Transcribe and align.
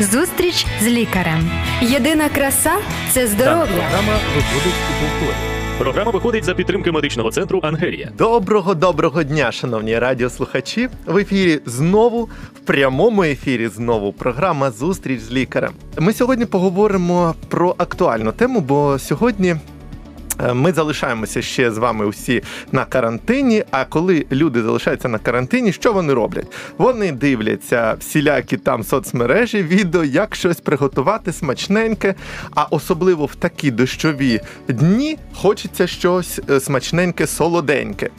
Зустріч 0.00 0.66
з 0.82 0.86
лікарем. 0.86 1.50
Єдина 1.82 2.28
краса 2.28 2.72
це 3.10 3.26
здоров'я. 3.26 3.66
Програма 3.66 4.12
виходить 4.36 4.74
у 4.90 5.04
повторі. 5.04 5.36
Програма 5.78 6.10
виходить 6.10 6.44
за 6.44 6.54
підтримки 6.54 6.92
медичного 6.92 7.30
центру 7.30 7.60
Ангелія. 7.62 8.12
Доброго 8.18 8.74
доброго 8.74 9.22
дня, 9.22 9.52
шановні 9.52 9.98
радіослухачі. 9.98 10.88
В 11.06 11.16
ефірі 11.16 11.60
знову 11.66 12.28
в 12.54 12.58
прямому 12.64 13.22
ефірі 13.24 13.68
знову 13.68 14.12
програма 14.12 14.70
Зустріч 14.70 15.20
з 15.20 15.30
лікарем. 15.32 15.70
Ми 15.98 16.12
сьогодні 16.12 16.44
поговоримо 16.44 17.34
про 17.48 17.74
актуальну 17.78 18.32
тему, 18.32 18.60
бо 18.60 18.98
сьогодні 18.98 19.56
ми 20.54 20.72
залишаємося 20.72 21.42
ще 21.42 21.70
з 21.70 21.78
вами 21.78 22.06
усі 22.06 22.42
на 22.72 22.84
карантині. 22.84 23.64
А 23.70 23.84
коли 23.84 24.26
люди 24.32 24.62
залишаються 24.62 25.08
на 25.08 25.18
карантині, 25.18 25.72
що 25.72 25.92
вони 25.92 26.14
роблять? 26.14 26.46
Вони 26.78 27.12
дивляться 27.12 27.96
всілякі 28.00 28.56
там 28.56 28.84
соцмережі, 28.84 29.62
відео, 29.62 30.04
як 30.04 30.34
щось 30.34 30.60
приготувати 30.60 31.32
смачненьке. 31.32 32.14
А 32.54 32.64
особливо 32.70 33.26
в 33.26 33.34
такі 33.34 33.70
дощові 33.70 34.40
дні 34.68 35.18
хочеться 35.34 35.86
щось 35.86 36.40
е, 36.50 36.60
смачненьке, 36.60 37.26
солоденьке. 37.26 38.10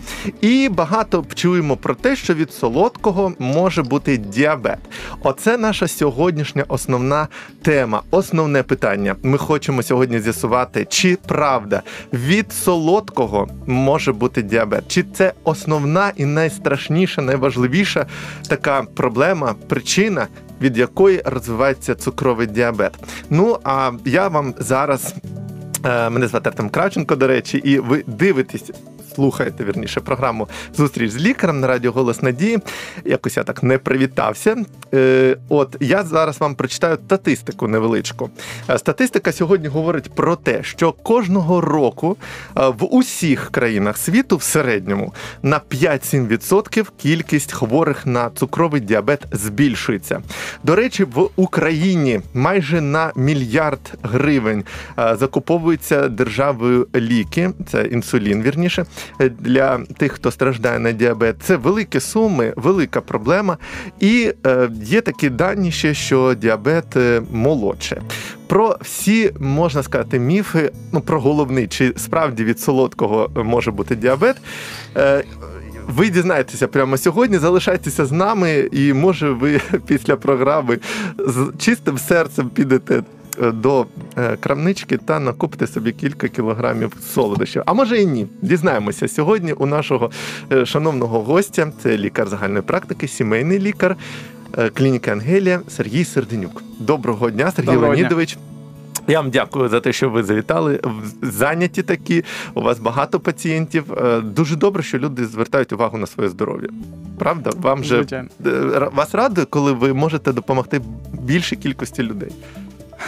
І 0.42 0.70
багато 0.70 1.26
чуємо 1.36 1.78
про 1.78 1.96
те, 1.96 2.16
що 2.16 2.34
від 2.34 2.54
солодкого 2.54 3.34
може 3.40 3.84
бути 3.84 4.18
діабет. 4.18 4.80
Оце 5.24 5.58
наша 5.58 5.88
сьогоднішня 5.88 6.66
основна 6.68 7.28
тема, 7.62 8.02
основне 8.12 8.64
питання. 8.64 9.16
Ми 9.24 9.38
хочемо 9.38 9.84
сьогодні 9.84 10.20
з'ясувати, 10.20 10.86
чи 10.90 11.18
правда 11.28 11.82
від 12.14 12.52
солодкого 12.52 13.48
може 13.68 14.14
бути 14.14 14.42
діабет. 14.42 14.84
Чи 14.88 15.04
це 15.04 15.34
основна 15.44 16.12
і 16.16 16.26
найстрашніша, 16.26 17.22
найважливіша 17.22 18.06
така 18.48 18.84
проблема, 18.84 19.56
причина, 19.68 20.28
від 20.62 20.78
якої 20.78 21.22
розвивається 21.26 21.96
цукровий 21.96 22.48
діабет? 22.48 22.94
Ну 23.30 23.60
а 23.64 23.92
я 24.06 24.28
вам 24.28 24.54
зараз. 24.60 25.16
Е, 25.86 26.10
мене 26.10 26.28
звати 26.28 26.50
Артем 26.50 26.70
Кравченко, 26.70 27.16
до 27.16 27.28
речі, 27.28 27.58
і 27.58 27.80
ви 27.80 28.04
дивитесь 28.08 28.72
слухаєте 29.16 29.64
вірніше 29.64 30.00
програму 30.00 30.48
Зустріч 30.78 31.12
з 31.12 31.18
лікарем 31.18 31.60
на 31.60 31.68
радіо 31.68 31.92
Голос 31.92 32.22
Надії. 32.22 32.60
Якось 33.06 33.38
я 33.38 33.44
так 33.44 33.64
не 33.64 33.78
привітався. 33.78 34.56
Е, 34.94 35.38
От 35.50 35.76
я 35.80 36.04
зараз 36.04 36.40
вам 36.40 36.56
прочитаю 36.56 36.98
статистику 37.06 37.68
невеличку. 37.68 38.30
Е, 38.70 38.78
статистика 38.78 39.32
сьогодні 39.32 39.68
говорить 39.68 40.12
про 40.12 40.36
те, 40.36 40.64
що 40.64 40.92
кожного 40.92 41.62
року 41.62 42.18
е, 42.58 42.68
в 42.68 42.86
усіх 42.86 43.52
країнах 43.52 43.98
світу 43.98 44.38
в 44.38 44.44
середньому 44.44 45.14
на 45.44 45.62
5-7% 45.72 46.88
кількість 46.98 47.52
хворих 47.52 48.06
на 48.06 48.30
цукровий 48.30 48.82
діабет 48.82 49.26
збільшується. 49.32 50.22
До 50.64 50.76
речі, 50.76 51.04
в 51.04 51.30
Україні 51.36 52.22
майже 52.34 52.82
на 52.82 53.12
мільярд 53.16 53.94
гривень 54.04 54.64
закуповуються 54.98 56.08
державою 56.08 56.88
ліки, 56.96 57.50
це 57.72 57.84
інсулін, 57.84 58.44
вірніше, 58.44 58.86
для 59.40 59.80
тих, 59.98 60.12
хто 60.12 60.32
страждає 60.32 60.80
на 60.80 60.92
діабет. 60.92 61.36
Це 61.44 61.56
великі 61.56 62.00
суми, 62.00 62.54
велика 62.56 63.02
проблема. 63.02 63.58
І 64.00 64.34
е, 64.46 64.70
є 64.84 65.02
такі 65.02 65.30
дані 65.30 65.72
ще, 65.72 65.94
що 65.94 66.34
діабет 66.34 66.98
е, 66.98 67.22
молодше. 67.32 68.02
Про 68.48 68.78
всі 68.82 69.32
можна 69.40 69.84
сказати 69.84 70.20
міфи. 70.20 70.72
Ну 70.92 71.02
про 71.02 71.22
головний, 71.22 71.68
чи 71.68 71.94
справді 71.98 72.44
від 72.44 72.60
солодкого 72.60 73.30
може 73.36 73.72
бути 73.72 73.96
діабет. 73.96 74.36
Е, 74.98 75.24
ви 75.88 76.10
дізнаєтеся 76.10 76.68
прямо 76.68 76.98
сьогодні. 76.98 77.38
Залишайтеся 77.38 78.06
з 78.06 78.12
нами, 78.12 78.70
і 78.72 78.94
може 78.94 79.30
ви 79.30 79.62
після 79.88 80.16
програми 80.16 80.80
з 81.18 81.52
чистим 81.58 81.98
серцем 81.98 82.50
підете 82.50 82.96
Е, 82.96 83.04
до 83.54 83.86
е, 84.18 84.38
крамнички 84.40 84.98
та 84.98 85.20
накупити 85.20 85.68
собі 85.68 85.92
кілька 85.92 86.28
кілограмів 86.28 86.94
солодощів. 87.14 87.62
А 87.66 87.74
може 87.74 88.02
і 88.02 88.06
ні. 88.06 88.28
Дізнаємося 88.42 89.08
сьогодні 89.08 89.54
у 89.54 89.66
нашого 89.66 90.12
е, 90.52 90.66
шановного 90.66 91.24
гостя. 91.24 91.72
Це 91.84 91.98
лікар 91.98 92.28
загальної 92.28 92.62
практики, 92.62 93.08
сімейний 93.08 93.60
лікар 93.60 93.96
клініки 94.74 95.12
Ангелія 95.12 95.62
Сергій 95.68 96.06
Серденюк. 96.06 96.64
Доброго 96.80 97.30
дня, 97.30 97.52
Сергій 97.52 97.66
Доброго 97.66 97.94
Леонідович. 97.94 98.34
Дня. 98.34 98.44
Я 99.08 99.22
вам 99.22 99.30
дякую 99.32 99.70
за 99.70 99.80
те, 99.80 99.94
що 99.94 100.10
ви 100.10 100.24
завітали. 100.24 100.80
Зайняті 101.22 101.84
такі. 101.84 102.24
У 102.54 102.62
вас 102.62 102.80
багато 102.80 103.20
пацієнтів. 103.20 103.84
Дуже 104.24 104.56
добре, 104.56 104.84
що 104.84 104.98
люди 104.98 105.26
звертають 105.26 105.74
увагу 105.74 105.98
на 105.98 106.08
своє 106.08 106.30
здоров'я. 106.30 106.70
Правда, 107.20 107.50
вам 107.62 107.84
же 107.84 108.28
вас 108.94 109.16
радує, 109.16 109.48
коли 109.50 109.72
ви 109.72 109.94
можете 109.94 110.34
допомогти 110.34 110.82
більшій 111.22 111.56
кількості 111.56 112.04
людей. 112.04 112.32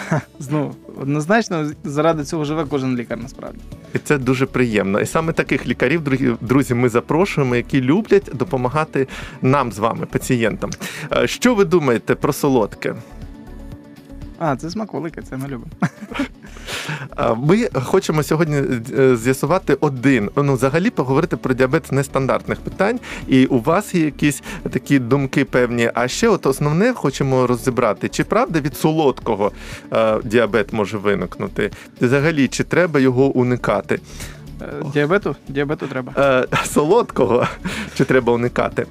Знову 0.39 0.75
однозначно 1.01 1.71
заради 1.83 2.23
цього 2.23 2.45
живе 2.45 2.65
кожен 2.69 2.95
лікар. 2.95 3.17
Насправді 3.17 3.59
і 3.93 3.97
це 3.97 4.17
дуже 4.17 4.45
приємно. 4.45 4.99
І 4.99 5.05
саме 5.05 5.33
таких 5.33 5.67
лікарів, 5.67 6.01
друзі, 6.41 6.73
ми 6.73 6.89
запрошуємо, 6.89 7.55
які 7.55 7.81
люблять 7.81 8.29
допомагати 8.33 9.07
нам 9.41 9.71
з 9.71 9.79
вами, 9.79 10.05
пацієнтам. 10.05 10.69
Е, 11.11 11.27
що 11.27 11.55
ви 11.55 11.65
думаєте 11.65 12.15
про 12.15 12.33
солодке? 12.33 12.95
А, 14.39 14.55
це 14.55 14.69
смаколики, 14.69 15.21
це 15.21 15.37
ми 15.37 15.47
любимо. 15.47 15.71
Ми 17.37 17.69
хочемо 17.73 18.23
сьогодні 18.23 18.61
е, 18.97 19.15
з'ясувати 19.15 19.77
один. 19.79 20.29
Ну, 20.35 20.53
взагалі 20.53 20.89
поговорити 20.89 21.37
про 21.37 21.53
діабет 21.53 21.87
з 21.87 21.91
нестандартних 21.91 22.59
питань. 22.59 22.99
І 23.27 23.45
у 23.45 23.59
вас 23.59 23.95
є 23.95 24.05
якісь 24.05 24.43
такі 24.71 24.99
думки 24.99 25.45
певні. 25.45 25.91
А 25.93 26.07
ще, 26.07 26.27
от 26.27 26.45
основне, 26.45 26.93
хочемо 26.93 27.47
розібрати, 27.47 28.09
чи 28.09 28.23
правда 28.23 28.59
від 28.59 28.77
солодкого 28.77 29.51
е, 29.93 30.19
діабет 30.23 30.73
може 30.73 30.97
виникнути? 30.97 31.71
Взагалі, 32.01 32.47
чи 32.47 32.63
треба 32.63 32.99
його 32.99 33.25
уникати? 33.25 33.99
Е, 34.61 34.65
діабету? 34.93 35.35
Діабету 35.47 35.87
треба. 35.87 36.45
Солодкого 36.65 37.47
чи 37.97 38.05
треба 38.05 38.33
уникати? 38.33 38.85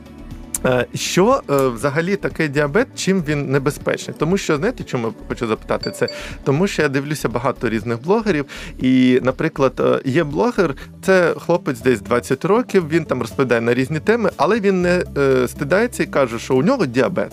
Е, 0.65 0.87
що 0.95 1.43
е, 1.51 1.69
взагалі 1.69 2.17
таке 2.17 2.49
діабет? 2.49 2.87
Чим 2.95 3.23
він 3.23 3.51
небезпечний? 3.51 4.17
Тому 4.19 4.37
що 4.37 4.57
знаєте, 4.57 4.85
чому 4.85 5.13
хочу 5.29 5.47
запитати 5.47 5.91
це? 5.91 6.09
Тому 6.45 6.67
що 6.67 6.83
я 6.83 6.89
дивлюся 6.89 7.29
багато 7.29 7.69
різних 7.69 8.03
блогерів, 8.03 8.45
і, 8.79 9.21
наприклад, 9.23 9.73
е, 9.81 10.11
є 10.11 10.25
блогер, 10.25 10.75
це 11.03 11.35
хлопець 11.39 11.81
десь 11.81 12.01
20 12.01 12.45
років. 12.45 12.89
Він 12.89 13.05
там 13.05 13.21
розповідає 13.21 13.61
на 13.61 13.75
різні 13.75 14.01
теми, 14.01 14.31
але 14.37 14.61
він 14.61 14.83
не 14.83 15.05
стидається 15.49 16.03
і 16.03 16.07
каже, 16.07 16.39
що 16.39 16.57
у 16.57 16.63
нього 16.63 16.87
діабет. 16.87 17.33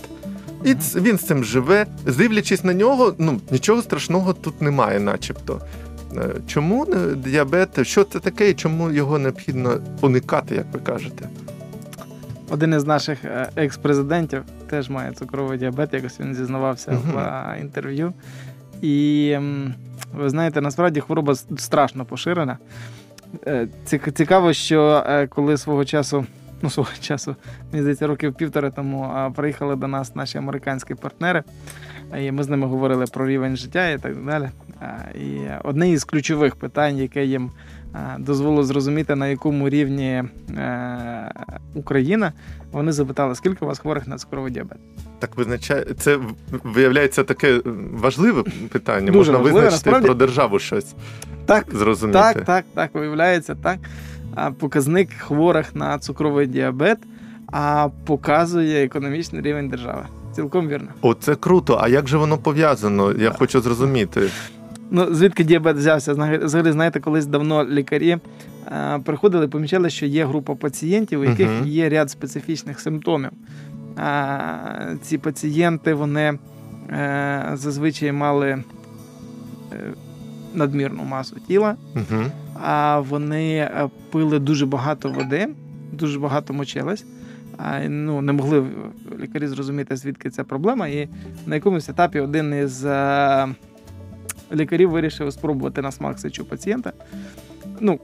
І 0.66 0.76
він 0.96 1.18
з 1.18 1.26
цим 1.26 1.44
живе. 1.44 1.86
Дивлячись 2.18 2.64
на 2.64 2.74
нього, 2.74 3.16
ну 3.18 3.42
нічого 3.52 3.82
страшного 3.82 4.34
тут 4.34 4.62
немає, 4.62 5.00
начебто. 5.00 5.62
Чому 6.48 6.88
діабет? 7.16 7.88
Що 7.88 8.04
це 8.04 8.20
таке, 8.20 8.50
і 8.50 8.54
чому 8.54 8.92
його 8.92 9.20
необхідно 9.20 9.78
уникати, 10.02 10.56
як 10.56 10.66
ви 10.74 10.80
кажете? 10.80 11.30
Один 12.52 12.74
із 12.74 12.86
наших 12.86 13.26
е, 13.26 13.50
екс-президентів 13.56 14.44
теж 14.70 14.90
має 14.90 15.12
цукровий 15.12 15.58
діабет, 15.58 15.94
якось 15.94 16.20
він 16.20 16.36
зізнавався 16.36 16.92
в 16.92 17.18
е, 17.18 17.58
інтерв'ю. 17.62 18.14
І 18.82 19.38
ви 20.14 20.30
знаєте, 20.30 20.62
насправді 20.62 21.00
хвороба 21.00 21.36
страшно 21.36 22.06
поширена. 22.06 22.58
Е, 23.48 23.68
цікаво, 24.14 24.54
що 24.54 25.04
коли 25.30 25.58
свого 25.58 25.86
часу, 25.86 26.26
ну 26.62 26.70
свого 26.70 26.90
часу, 27.00 27.36
мені 27.72 27.82
здається, 27.82 28.08
років 28.08 28.34
півтора 28.34 28.70
тому 28.70 29.32
приїхали 29.36 29.76
до 29.76 29.88
нас 29.88 30.16
наші 30.16 30.38
американські 30.38 30.96
партнери, 30.96 31.44
і 32.20 32.32
ми 32.32 32.44
з 32.44 32.50
ними 32.50 32.68
говорили 32.68 33.06
про 33.06 33.28
рівень 33.28 33.58
життя 33.58 33.90
і 33.90 33.98
так 33.98 34.26
далі. 34.26 34.50
І 35.16 35.38
одне 35.64 35.90
із 35.90 36.04
ключових 36.04 36.56
питань, 36.56 36.98
яке 36.98 37.26
їм 37.26 37.52
дозволило 38.20 38.64
зрозуміти, 38.64 39.16
на 39.16 39.28
якому 39.28 39.70
рівні 39.70 40.24
е, 40.58 41.32
Україна. 41.74 42.34
Вони 42.72 42.92
запитали, 42.92 43.36
скільки 43.36 43.66
у 43.66 43.68
вас 43.68 43.80
хворих 43.80 44.08
на 44.08 44.18
цукровий 44.18 44.52
діабет. 44.52 44.78
Так 45.20 45.38
визначає 45.38 45.86
це 45.98 46.20
виявляється 46.64 47.24
таке 47.24 47.62
важливе 47.92 48.44
питання. 48.72 49.08
Дуже 49.08 49.18
Можна 49.18 49.34
важливе, 49.34 49.56
визначити 49.56 49.90
насправді... 49.90 50.06
про 50.06 50.16
державу 50.16 50.60
щось 50.60 50.96
так, 51.46 51.66
зрозуміти. 51.72 52.20
Так, 52.20 52.46
так, 52.46 52.66
так, 52.74 52.96
виявляється 52.96 53.56
так. 53.56 53.78
Показник 54.60 55.14
хворих 55.14 55.76
на 55.76 56.00
цукровий 56.00 56.48
діабет, 56.48 56.98
а 57.48 57.90
показує 58.06 58.86
економічний 58.86 59.42
рівень 59.42 59.70
держави. 59.70 60.06
Цілком 60.36 60.68
вірно. 60.68 60.88
О, 61.02 61.14
це 61.14 61.36
круто. 61.36 61.80
А 61.82 61.88
як 61.88 62.08
же 62.08 62.18
воно 62.18 62.38
пов'язано? 62.38 63.12
Я 63.12 63.32
хочу 63.32 63.62
зрозуміти. 63.62 64.30
Ну, 64.92 65.14
звідки 65.16 65.44
діабет 65.44 65.78
взявся? 65.78 66.14
Взагалі, 66.14 66.72
знаєте, 66.72 67.00
колись 67.00 67.26
давно 67.26 67.66
лікарі 67.66 68.18
е, 68.68 69.00
приходили, 69.06 69.48
помічали, 69.48 69.90
що 69.90 70.06
є 70.06 70.26
група 70.26 70.56
пацієнтів, 70.56 71.20
у 71.20 71.24
яких 71.24 71.48
uh-huh. 71.50 71.68
є 71.68 71.90
ряд 71.90 72.12
специфічних 72.12 72.80
симптомів. 72.80 73.32
Е, 74.00 74.98
ці 75.02 75.18
пацієнти 75.18 75.94
вони 75.94 76.40
е, 76.90 77.52
зазвичай 77.54 78.12
мали 78.12 78.48
е, 78.48 78.64
надмірну 80.54 81.04
масу 81.04 81.36
тіла, 81.48 81.76
uh-huh. 81.96 82.26
а 82.64 83.00
вони 83.00 83.56
е, 83.56 83.90
пили 84.12 84.40
дуже 84.40 84.66
багато 84.66 85.12
води, 85.12 85.48
дуже 85.92 86.20
багато 86.20 86.54
мочились. 86.54 87.06
а, 87.58 87.80
ну, 87.90 88.22
не 88.22 88.32
могли 88.32 88.66
лікарі 89.22 89.48
зрозуміти, 89.48 89.96
звідки 89.96 90.30
ця 90.30 90.44
проблема. 90.44 90.88
І 90.88 91.10
на 91.46 91.56
якомусь 91.56 91.90
етапі 91.90 92.20
один 92.20 92.64
із 92.64 92.86
лікарів 94.54 94.90
вирішив 94.90 95.34
спробувати 95.34 95.82
на 95.82 95.92
смак 95.92 96.20
сечу 96.20 96.46
пацієнта. 96.46 96.92
Ну, 97.80 98.00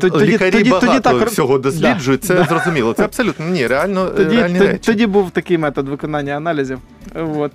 тоді, 0.00 0.24
Лікарі 0.24 0.50
тоді, 0.50 0.70
багато 0.70 0.86
тоді 0.86 1.00
так 1.00 1.28
всього 1.28 1.58
досліджують, 1.58 2.20
да, 2.20 2.26
це 2.26 2.34
да. 2.34 2.44
зрозуміло. 2.44 2.92
Це 2.92 3.04
абсолютно 3.04 3.46
ні, 3.46 3.66
реально 3.66 4.08
тоді, 4.08 4.36
реальні 4.36 4.58
тоді, 4.58 4.70
речі. 4.70 4.86
Тоді 4.86 5.06
був 5.06 5.30
такий 5.30 5.58
метод 5.58 5.88
виконання 5.88 6.36
аналізів. 6.36 6.78
От. 7.14 7.52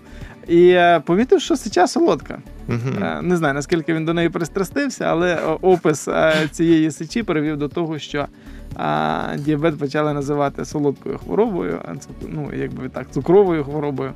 І 0.47 0.69
е, 0.69 1.01
помітив, 1.05 1.41
що 1.41 1.55
сеча 1.55 1.87
солодка. 1.87 2.39
Uh-huh. 2.69 3.21
Не 3.21 3.37
знаю, 3.37 3.53
наскільки 3.53 3.93
він 3.93 4.05
до 4.05 4.13
неї 4.13 4.29
пристрастився, 4.29 5.05
але 5.05 5.35
опис 5.61 6.07
е, 6.07 6.33
цієї 6.51 6.91
сечі 6.91 7.23
привів 7.23 7.57
до 7.57 7.67
того, 7.67 7.99
що 7.99 8.27
а, 8.75 9.35
діабет 9.37 9.79
почали 9.79 10.13
називати 10.13 10.65
солодкою 10.65 11.17
хворобою, 11.17 11.79
ну, 12.27 12.51
якби 12.55 12.89
так, 12.89 13.11
цукровою 13.11 13.63
хворобою 13.63 14.11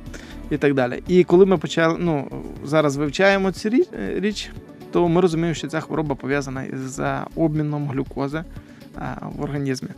і 0.50 0.56
так 0.56 0.74
далі. 0.74 1.02
І 1.08 1.24
коли 1.24 1.46
ми 1.46 1.58
почали 1.58 1.96
ну, 1.98 2.28
зараз 2.64 2.96
вивчаємо 2.96 3.52
цю 3.52 3.70
річ, 4.16 4.50
то 4.92 5.08
ми 5.08 5.20
розуміємо, 5.20 5.54
що 5.54 5.68
ця 5.68 5.80
хвороба 5.80 6.14
пов'язана 6.14 6.64
з 6.86 7.20
обміном 7.36 7.88
глюкози 7.88 8.44
а, 8.96 9.26
в 9.36 9.42
організмі. 9.42 9.88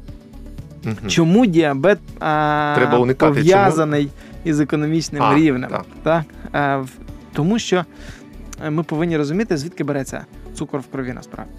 Угу. 0.85 0.95
Чому 1.09 1.47
діабет 1.47 1.99
а, 2.21 2.73
Треба 2.77 2.99
уникати. 2.99 3.35
пов'язаний 3.35 4.05
Чому? 4.05 4.15
із 4.45 4.61
економічним 4.61 5.23
а, 5.23 5.35
рівнем? 5.35 5.71
Так. 5.71 5.85
так? 6.03 6.25
А, 6.53 6.85
тому 7.33 7.59
що 7.59 7.85
ми 8.71 8.83
повинні 8.83 9.17
розуміти, 9.17 9.57
звідки 9.57 9.85
береться 9.85 10.25
цукор 10.55 10.81
в 10.81 10.87
крові 10.87 11.13
насправді 11.13 11.53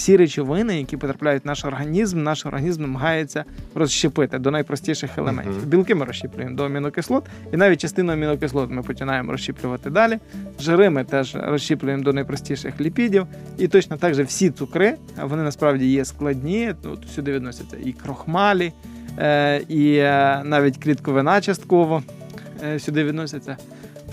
всі 0.00 0.16
речовини, 0.16 0.78
які 0.78 0.96
потрапляють 0.96 1.44
в 1.44 1.46
наш 1.46 1.64
організм, 1.64 2.22
наш 2.22 2.46
організм 2.46 2.82
намагається 2.82 3.44
розщепити 3.74 4.38
до 4.38 4.50
найпростіших 4.50 5.18
елементів. 5.18 5.62
Uh-huh. 5.62 5.66
Білки 5.66 5.94
ми 5.94 6.04
розщіплюємо 6.04 6.56
до 6.56 6.64
амінокислот, 6.64 7.24
і 7.52 7.56
навіть 7.56 7.80
частину 7.80 8.12
амінокислот 8.12 8.70
ми 8.70 8.82
починаємо 8.82 9.32
розщіплювати 9.32 9.90
далі. 9.90 10.18
Жири 10.60 10.90
ми 10.90 11.04
теж 11.04 11.36
розщіплюємо 11.40 12.02
до 12.02 12.12
найпростіших 12.12 12.80
ліпідів. 12.80 13.26
І 13.58 13.68
точно 13.68 13.96
так 13.96 14.14
же 14.14 14.22
всі 14.22 14.50
цукри, 14.50 14.94
вони 15.22 15.42
насправді 15.42 15.86
є 15.86 16.04
складні. 16.04 16.74
Тут 16.82 17.08
сюди 17.14 17.32
відносяться 17.32 17.76
і 17.84 17.92
крохмалі, 17.92 18.72
е, 19.18 19.60
і 19.68 19.96
е, 19.96 20.42
навіть 20.44 20.84
клітковина 20.84 21.40
частково 21.40 22.02
е, 22.64 22.78
сюди 22.78 23.04
відносяться 23.04 23.56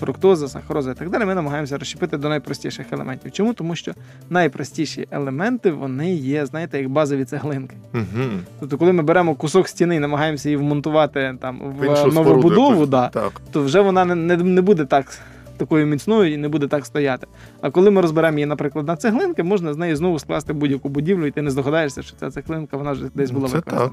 фруктоза, 0.00 0.48
сахароза 0.48 0.90
і 0.90 0.94
так 0.94 1.10
далі, 1.10 1.24
ми 1.24 1.34
намагаємося 1.34 1.78
розщепити 1.78 2.16
до 2.16 2.28
найпростіших 2.28 2.86
елементів. 2.92 3.32
Чому? 3.32 3.54
Тому 3.54 3.76
що 3.76 3.92
найпростіші 4.30 5.08
елементи 5.10 5.70
вони 5.70 6.14
є, 6.14 6.46
знаєте, 6.46 6.78
як 6.78 6.88
базові 6.88 7.24
цеглинки. 7.24 7.76
Угу. 7.94 8.24
Тобто, 8.60 8.78
коли 8.78 8.92
ми 8.92 9.02
беремо 9.02 9.34
кусок 9.34 9.68
стіни 9.68 9.96
і 9.96 9.98
намагаємося 9.98 10.48
її 10.48 10.56
вмонтувати 10.56 11.36
там 11.40 11.60
в, 11.78 12.04
в 12.04 12.14
нову 12.14 12.42
будову, 12.42 12.86
да, 12.86 13.10
то 13.50 13.62
вже 13.62 13.80
вона 13.80 14.04
не, 14.04 14.14
не, 14.14 14.36
не 14.36 14.62
буде 14.62 14.84
так 14.84 15.18
такою 15.58 15.86
міцною 15.86 16.32
і 16.32 16.36
не 16.36 16.48
буде 16.48 16.66
так 16.66 16.86
стояти. 16.86 17.26
А 17.60 17.70
коли 17.70 17.90
ми 17.90 18.00
розберемо 18.00 18.38
її, 18.38 18.46
наприклад, 18.46 18.86
на 18.86 18.96
цеглинки, 18.96 19.42
можна 19.42 19.74
з 19.74 19.76
неї 19.76 19.96
знову 19.96 20.18
скласти 20.18 20.52
будь-яку 20.52 20.88
будівлю, 20.88 21.26
і 21.26 21.30
ти 21.30 21.42
не 21.42 21.50
здогадаєшся, 21.50 22.02
що 22.02 22.16
ця 22.16 22.30
цеглинка 22.30 22.76
вона 22.76 22.92
вже 22.92 23.04
десь 23.14 23.30
була 23.30 23.48
використана. 23.48 23.90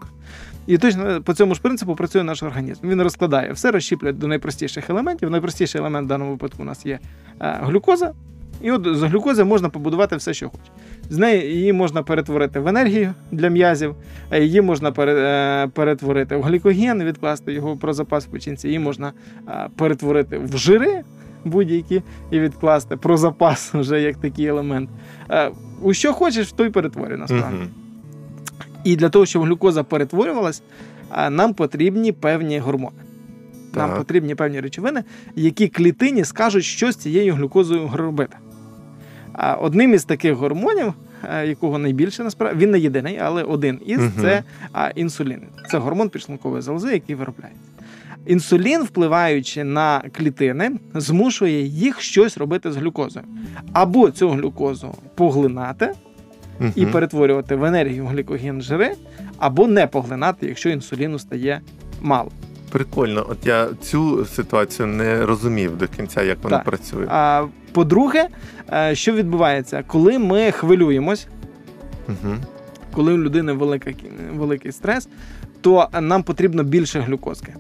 І 0.68 0.78
точно 0.78 1.22
по 1.22 1.34
цьому 1.34 1.56
ж 1.56 1.62
принципу 1.62 1.96
працює 1.96 2.24
наш 2.24 2.44
організм. 2.44 2.88
Він 2.88 3.02
розкладає 3.02 3.52
все, 3.52 3.72
розщіплює 3.72 4.12
до 4.12 4.28
найпростіших 4.28 4.90
елементів. 4.90 5.30
Найпростіший 5.30 5.82
елемент 5.82 6.06
в 6.06 6.10
даному 6.10 6.32
випадку 6.32 6.64
у 6.64 6.66
нас 6.66 6.86
є 6.86 7.00
е, 7.42 7.60
глюкоза. 7.62 8.14
І 8.62 8.72
от 8.72 8.98
з 8.98 9.04
глюкози 9.04 9.44
можна 9.44 9.70
побудувати 9.70 10.16
все, 10.16 10.34
що 10.34 10.50
хоче. 10.50 10.64
З 11.10 11.18
неї 11.18 11.54
її 11.56 11.74
можна 11.74 12.04
перетворити 12.04 12.60
в 12.60 12.68
енергію 12.68 13.14
для 13.32 13.50
м'язів, 13.50 13.96
її 14.34 14.62
можна 14.62 14.94
е, 15.00 15.68
перетворити 15.68 16.36
в 16.36 16.44
глікоген, 16.44 17.04
відкласти 17.04 17.54
його 17.54 17.78
про 17.78 17.94
запас 17.94 18.26
в 18.26 18.30
печінці, 18.30 18.68
її 18.68 18.80
можна 18.80 19.14
е, 19.48 19.70
перетворити 19.76 20.38
в 20.38 20.58
жири, 20.58 21.04
будь-які 21.46 22.02
і 22.32 22.40
відкласти 22.40 22.98
про 22.98 23.18
запас 23.18 23.70
вже 23.74 24.02
як 24.02 24.18
такий 24.18 24.46
елемент. 24.46 24.90
Е, 25.30 25.52
у 25.82 25.94
що 25.94 26.14
хочеш, 26.14 26.48
в 26.48 26.52
той 26.52 26.70
перетворюй 26.70 27.18
насправді. 27.18 27.58
uh 27.58 27.68
І 28.84 28.96
для 28.96 29.10
того, 29.10 29.26
щоб 29.26 29.44
глюкоза 29.44 29.84
перетворювалась, 29.84 30.64
е, 31.18 31.30
нам 31.30 31.54
потрібні 31.54 32.12
певні 32.12 32.60
гормони. 32.60 32.98
Так. 33.74 33.88
Нам 33.88 33.98
потрібні 33.98 34.36
певні 34.36 34.60
речовини, 34.60 35.04
які 35.36 35.68
клітині 35.68 36.26
скажуть, 36.26 36.64
що 36.64 36.92
з 36.92 36.96
цією 36.96 37.36
глюкозою 37.36 37.90
робити. 37.94 38.38
Одним 39.60 39.94
із 39.94 40.04
таких 40.06 40.34
гормонів, 40.34 40.94
е, 41.24 41.48
якого 41.48 41.78
найбільше 41.78 42.24
насправді, 42.24 42.66
він 42.66 42.72
не 42.72 42.80
єдиний, 42.80 43.18
але 43.18 43.44
один 43.44 43.80
із 43.86 44.00
uh 44.00 44.22
це 44.22 44.44
інсулін. 44.96 45.42
Це 45.72 45.78
гормон 45.78 46.10
підшлункової 46.10 46.62
залози, 46.62 46.94
який 46.94 47.16
виробляється. 47.16 47.75
Інсулін, 48.25 48.83
впливаючи 48.83 49.63
на 49.63 50.04
клітини, 50.12 50.72
змушує 50.94 51.62
їх 51.62 52.01
щось 52.01 52.38
робити 52.38 52.72
з 52.72 52.75
глюкозою. 52.75 53.25
Або 53.74 54.12
цю 54.12 54.30
глюкозу 54.30 54.95
поглинати 55.16 55.92
угу. 56.60 56.69
і 56.75 56.86
перетворювати 56.86 57.56
в 57.56 57.63
енергію 57.63 58.06
глікоген 58.06 58.62
жири, 58.62 58.92
або 59.38 59.68
не 59.68 59.88
поглинати, 59.88 60.48
якщо 60.48 60.69
інсуліну 60.69 61.19
стає 61.19 61.62
мало. 62.01 62.31
Прикольно, 62.72 63.25
от 63.30 63.45
я 63.45 63.68
цю 63.81 64.25
ситуацію 64.25 64.88
не 64.88 65.25
розумів 65.25 65.77
до 65.77 65.88
кінця, 65.88 66.24
як 66.24 66.38
вона 66.44 66.57
так. 66.57 66.66
працює. 66.66 67.06
А 67.10 67.45
по-друге, 67.72 68.27
е, 68.74 68.95
що 68.95 69.12
відбувається, 69.12 69.83
коли 69.88 70.19
ми 70.19 70.51
хвилюємось, 70.51 71.27
угу. 72.07 72.36
коли 72.92 73.13
у 73.13 73.18
людини 73.18 73.54
великий, 73.54 73.95
великий 74.33 74.72
стрес, 74.72 75.10
то 75.62 75.88
нам 76.01 76.24
потрібно 76.24 76.63
більше 76.63 77.00
глюкозки 77.00 77.54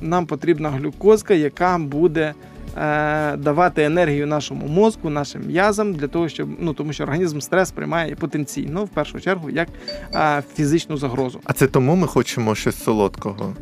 нам 0.00 0.26
потрібна 0.26 0.70
глюкозка, 0.70 1.34
яка 1.34 1.78
буде 1.78 2.34
е, 2.76 3.36
давати 3.36 3.84
енергію 3.84 4.26
нашому 4.26 4.66
мозку, 4.66 5.10
нашим 5.10 5.46
м'язам, 5.46 5.94
для 5.94 6.08
того, 6.08 6.28
щоб 6.28 6.48
ну 6.58 6.74
тому, 6.74 6.92
що 6.92 7.04
організм 7.04 7.40
стрес 7.40 7.70
приймає 7.70 8.14
потенційно 8.14 8.84
в 8.84 8.88
першу 8.88 9.20
чергу 9.20 9.50
як 9.50 9.68
е, 10.14 10.42
фізичну 10.54 10.96
загрозу. 10.96 11.40
А 11.44 11.52
це 11.52 11.66
тому 11.66 11.96
ми 11.96 12.06
хочемо 12.06 12.54
щось 12.54 12.82
солодкого? 12.82 13.56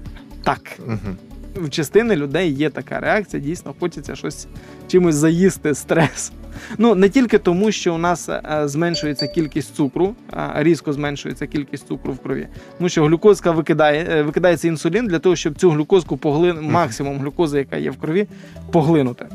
Так. 0.45 0.79
Угу 0.87 1.28
в 1.59 1.71
частини 1.71 2.17
людей 2.17 2.53
є 2.53 2.71
така 2.71 3.01
реакція, 3.01 3.43
дійсно 3.43 3.75
хочеться 3.81 4.17
щось 4.17 4.47
чимось 4.89 5.15
заїсти 5.15 5.75
стрес. 5.75 6.33
Ну 6.79 6.95
не 6.95 7.09
тільки 7.09 7.39
тому, 7.39 7.73
що 7.73 7.95
у 7.95 7.99
нас 7.99 8.29
е, 8.29 8.43
зменшується 8.65 9.27
кількість 9.27 9.77
цукру, 9.77 10.15
різко 10.55 10.93
зменшується 10.93 11.47
кількість 11.47 11.89
цукру 11.89 12.13
в 12.13 12.19
крові. 12.19 12.49
Тому 12.79 12.89
що 12.89 13.05
глюкозка 13.05 13.51
викидає, 13.51 14.07
е, 14.11 14.23
викидається 14.23 14.69
інсулін 14.69 15.07
для 15.07 15.19
того, 15.19 15.37
щоб 15.37 15.55
цю 15.55 15.71
глюкозку 15.71 16.17
поглин... 16.17 16.59
максимум 16.63 17.19
глюкози, 17.19 17.59
яка 17.59 17.77
є 17.77 17.91
в 17.91 17.97
крові, 17.97 18.27
поглинути. 18.73 19.27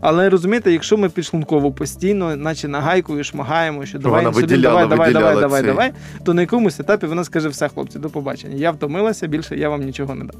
Але 0.00 0.30
розумієте, 0.30 0.72
якщо 0.72 0.96
ми 0.96 1.08
підшлунково 1.08 1.72
постійно, 1.72 2.36
наче 2.36 2.68
нагайкою 2.68 3.24
шмагаємо, 3.24 3.86
що 3.86 3.98
давай 3.98 4.26
інсулін, 4.26 4.60
давай, 4.60 4.88
давай, 4.88 5.12
давай, 5.12 5.40
давай, 5.40 5.62
давай, 5.62 5.92
то 6.24 6.34
на 6.34 6.40
якомусь 6.40 6.80
етапі 6.80 7.06
вона 7.06 7.24
скаже: 7.24 7.48
все, 7.48 7.68
хлопці, 7.68 7.98
до 7.98 8.10
побачення. 8.10 8.56
Я 8.56 8.70
втомилася, 8.70 9.26
більше 9.26 9.56
я 9.56 9.68
вам 9.68 9.82
нічого 9.82 10.14
не 10.14 10.24
дам. 10.24 10.36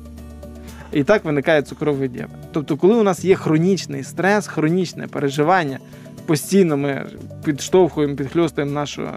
І 0.92 1.04
так 1.04 1.24
виникає 1.24 1.62
цукровий 1.62 2.08
діабет. 2.08 2.36
Тобто, 2.52 2.76
коли 2.76 2.94
у 2.94 3.02
нас 3.02 3.24
є 3.24 3.34
хронічний 3.34 4.02
стрес, 4.02 4.46
хронічне 4.46 5.06
переживання, 5.06 5.78
постійно 6.26 6.76
ми 6.76 7.06
підштовхуємо, 7.44 8.16
підхльостуємо 8.16 8.72
нашу 8.72 9.08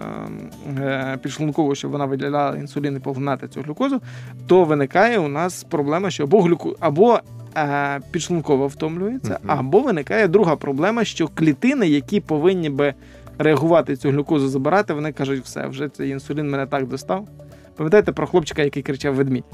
е, 0.78 1.18
підшлункову, 1.22 1.74
щоб 1.74 1.90
вона 1.90 2.04
виділяла 2.04 2.56
інсулін 2.56 2.96
і 2.96 2.98
поглинати 2.98 3.48
цю 3.48 3.60
глюкозу, 3.60 4.00
то 4.46 4.64
виникає 4.64 5.18
у 5.18 5.28
нас 5.28 5.64
проблема, 5.64 6.10
що 6.10 6.24
або 6.24 6.42
глюку, 6.42 6.76
або 6.80 7.20
е, 7.56 8.00
підшлунково 8.10 8.66
втомлюється, 8.66 9.32
uh-huh. 9.32 9.58
або 9.58 9.80
виникає 9.80 10.28
друга 10.28 10.56
проблема, 10.56 11.04
що 11.04 11.28
клітини, 11.28 11.88
які 11.88 12.20
повинні 12.20 12.70
би 12.70 12.94
реагувати 13.38 13.96
цю 13.96 14.10
глюкозу, 14.10 14.48
забирати, 14.48 14.94
вони 14.94 15.12
кажуть, 15.12 15.44
все, 15.44 15.66
вже 15.66 15.88
цей 15.88 16.10
інсулін 16.10 16.50
мене 16.50 16.66
так 16.66 16.86
достав. 16.88 17.28
Пам'ятаєте 17.76 18.12
про 18.12 18.26
хлопчика, 18.26 18.62
який 18.62 18.82
кричав 18.82 19.14
ведмідь? 19.14 19.44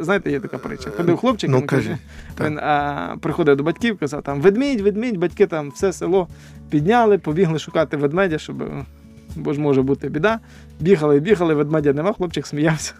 Знаєте, 0.00 0.30
є 0.30 0.40
така 0.40 0.58
притча. 0.58 0.90
Ходив 0.90 1.16
хлопчик, 1.16 1.50
ну, 1.50 1.58
він 1.58 1.66
каже, 1.66 1.98
він 2.40 2.58
а, 2.58 3.16
приходив 3.20 3.56
до 3.56 3.62
батьків, 3.62 3.98
казав, 3.98 4.22
там 4.22 4.40
ведмідь, 4.40 4.80
ведмідь, 4.80 5.16
батьки 5.16 5.46
там 5.46 5.70
все 5.70 5.92
село 5.92 6.28
підняли, 6.70 7.18
побігли 7.18 7.58
шукати 7.58 7.96
ведмедя, 7.96 8.38
щоб, 8.38 8.64
бо 9.36 9.52
ж 9.52 9.60
може 9.60 9.82
бути 9.82 10.08
біда. 10.08 10.38
Бігали, 10.80 11.20
бігали, 11.20 11.54
ведмедя 11.54 11.92
нема, 11.92 12.12
хлопчик 12.12 12.46
сміявся. 12.46 12.94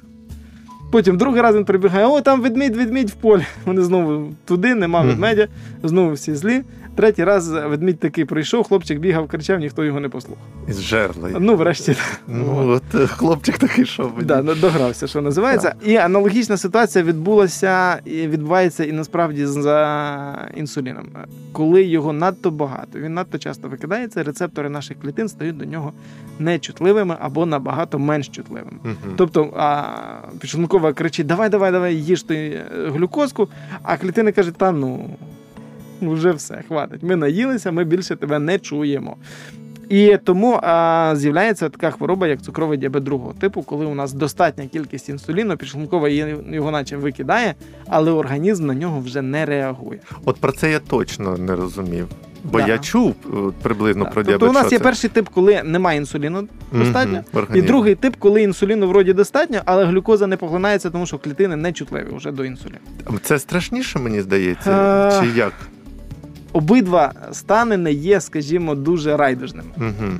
Потім 0.92 1.16
другий 1.16 1.42
раз 1.42 1.56
він 1.56 1.64
прибігає, 1.64 2.06
о, 2.06 2.20
там 2.20 2.40
ведмідь, 2.40 2.76
ведмідь 2.76 3.10
в 3.10 3.14
полі. 3.14 3.46
Вони 3.64 3.82
знову 3.82 4.34
туди, 4.44 4.74
нема 4.74 5.00
ведмедя, 5.00 5.48
знову 5.82 6.12
всі 6.12 6.34
злі. 6.34 6.62
Третій 6.94 7.24
раз 7.24 7.48
ведмідь 7.48 7.98
такий 7.98 8.24
прийшов, 8.24 8.64
хлопчик 8.64 8.98
бігав, 8.98 9.28
кричав, 9.28 9.60
ніхто 9.60 9.84
його 9.84 10.00
не 10.00 10.08
послухав. 10.08 10.44
Із. 10.68 10.94
Ну, 11.38 11.56
врешті. 11.56 11.96
Ну, 12.28 12.68
от 12.68 12.94
е, 12.94 13.06
хлопчик 13.06 13.58
такий 13.58 13.86
що 13.86 14.12
Да, 14.22 14.42
догрався, 14.42 15.06
що 15.06 15.20
називається. 15.20 15.74
І 15.84 15.96
аналогічна 15.96 16.56
ситуація 16.56 17.04
відбулася 17.04 18.00
і 18.04 18.28
відбувається 18.28 18.84
і 18.84 18.92
насправді 18.92 19.46
за 19.46 20.48
інсуліном. 20.56 21.08
Коли 21.52 21.82
його 21.84 22.12
надто 22.12 22.50
багато, 22.50 22.98
він 22.98 23.14
надто 23.14 23.38
часто 23.38 23.68
викидається, 23.68 24.22
рецептори 24.22 24.68
наших 24.68 25.00
клітин 25.00 25.28
стають 25.28 25.56
до 25.56 25.64
нього 25.64 25.92
нечутливими 26.38 27.16
або 27.20 27.46
набагато 27.46 27.98
менш 27.98 28.28
чутливими. 28.28 28.78
Тобто 29.16 29.52
а, 29.56 29.82
підшлункова 30.40 30.62
підшлункова 30.62 30.92
кричить: 30.92 31.26
Давай, 31.26 31.48
давай, 31.48 31.72
давай, 31.72 31.96
їж 31.96 32.22
ти 32.22 32.36
е, 32.36 32.90
глюкозку, 32.90 33.48
а 33.82 33.96
клітини 33.96 34.32
кажуть, 34.32 34.56
та 34.56 34.72
ну. 34.72 35.16
Вже 36.10 36.32
все, 36.32 36.62
хватить. 36.68 37.02
Ми 37.02 37.16
наїлися, 37.16 37.72
ми 37.72 37.84
більше 37.84 38.16
тебе 38.16 38.38
не 38.38 38.58
чуємо. 38.58 39.16
І 39.88 40.16
тому 40.24 40.60
а, 40.62 41.12
з'являється 41.16 41.68
така 41.68 41.90
хвороба, 41.90 42.26
як 42.26 42.42
цукровий 42.42 42.78
діабет 42.78 43.02
другого 43.04 43.32
типу, 43.32 43.62
коли 43.62 43.86
у 43.86 43.94
нас 43.94 44.12
достатня 44.12 44.66
кількість 44.66 45.08
інсуліну, 45.08 45.56
підшлункова 45.56 46.08
його 46.08 46.70
наче 46.70 46.96
викидає, 46.96 47.54
але 47.88 48.10
організм 48.10 48.66
на 48.66 48.74
нього 48.74 49.00
вже 49.00 49.22
не 49.22 49.46
реагує. 49.46 50.00
От 50.24 50.36
про 50.36 50.52
це 50.52 50.70
я 50.70 50.78
точно 50.78 51.36
не 51.36 51.56
розумів. 51.56 52.08
Бо 52.44 52.58
Да. 52.58 52.66
я 52.66 52.78
чув 52.78 53.14
е, 53.26 53.36
приблизно 53.62 54.04
Да. 54.04 54.10
про 54.10 54.22
тобто 54.24 54.38
діабет. 54.38 54.50
у 54.50 54.52
нас 54.52 54.66
що 54.66 54.74
є 54.74 54.78
перший 54.78 55.10
тип, 55.10 55.28
коли 55.28 55.62
немає 55.62 55.98
інсуліну 55.98 56.48
достатньо, 56.72 57.24
в 57.32 57.56
і 57.56 57.62
другий 57.62 57.94
тип, 57.94 58.16
коли 58.18 58.42
інсуліну 58.42 58.88
вроді 58.88 59.12
достатньо, 59.12 59.60
але 59.64 59.84
глюкоза 59.84 60.26
не 60.26 60.36
поглинається, 60.36 60.90
тому 60.90 61.06
що 61.06 61.18
клітини 61.18 61.56
не 61.56 61.72
чутливі 61.72 62.06
вже 62.16 62.30
до 62.30 62.44
інсуліну. 62.44 62.78
Це 63.22 63.38
страшніше, 63.38 63.98
мені 63.98 64.20
здається, 64.20 64.70
Е, 65.08 65.20
чи 65.20 65.38
як? 65.38 65.52
Обидва 66.52 67.12
стани 67.32 67.76
не 67.76 67.92
є, 67.92 68.20
скажімо, 68.20 68.74
дуже 68.74 69.16
райдужними. 69.16 69.68
Угу. 69.76 70.10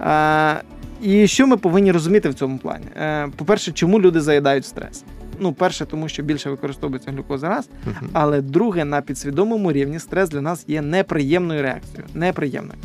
А, 0.00 0.54
і 1.02 1.26
що 1.26 1.46
ми 1.46 1.56
повинні 1.56 1.92
розуміти 1.92 2.28
в 2.28 2.34
цьому 2.34 2.58
плані? 2.58 2.84
Е, 2.96 3.28
По-перше, 3.36 3.72
чому 3.72 4.00
люди 4.00 4.20
заїдають 4.20 4.66
стрес? 4.66 5.04
Ну, 5.40 5.52
перше, 5.52 5.86
тому 5.86 6.08
що 6.08 6.22
більше 6.22 6.50
використовується 6.50 7.10
глюкоза 7.10 7.48
раз, 7.48 7.68
Угу. 7.86 7.94
але 8.12 8.40
друге, 8.40 8.84
на 8.84 9.00
підсвідомому 9.02 9.72
рівні 9.72 9.98
стрес 9.98 10.28
для 10.28 10.40
нас 10.40 10.64
є 10.68 10.82
неприємною 10.82 11.62
реакцією. 11.62 12.04
Неприємною. 12.14 12.78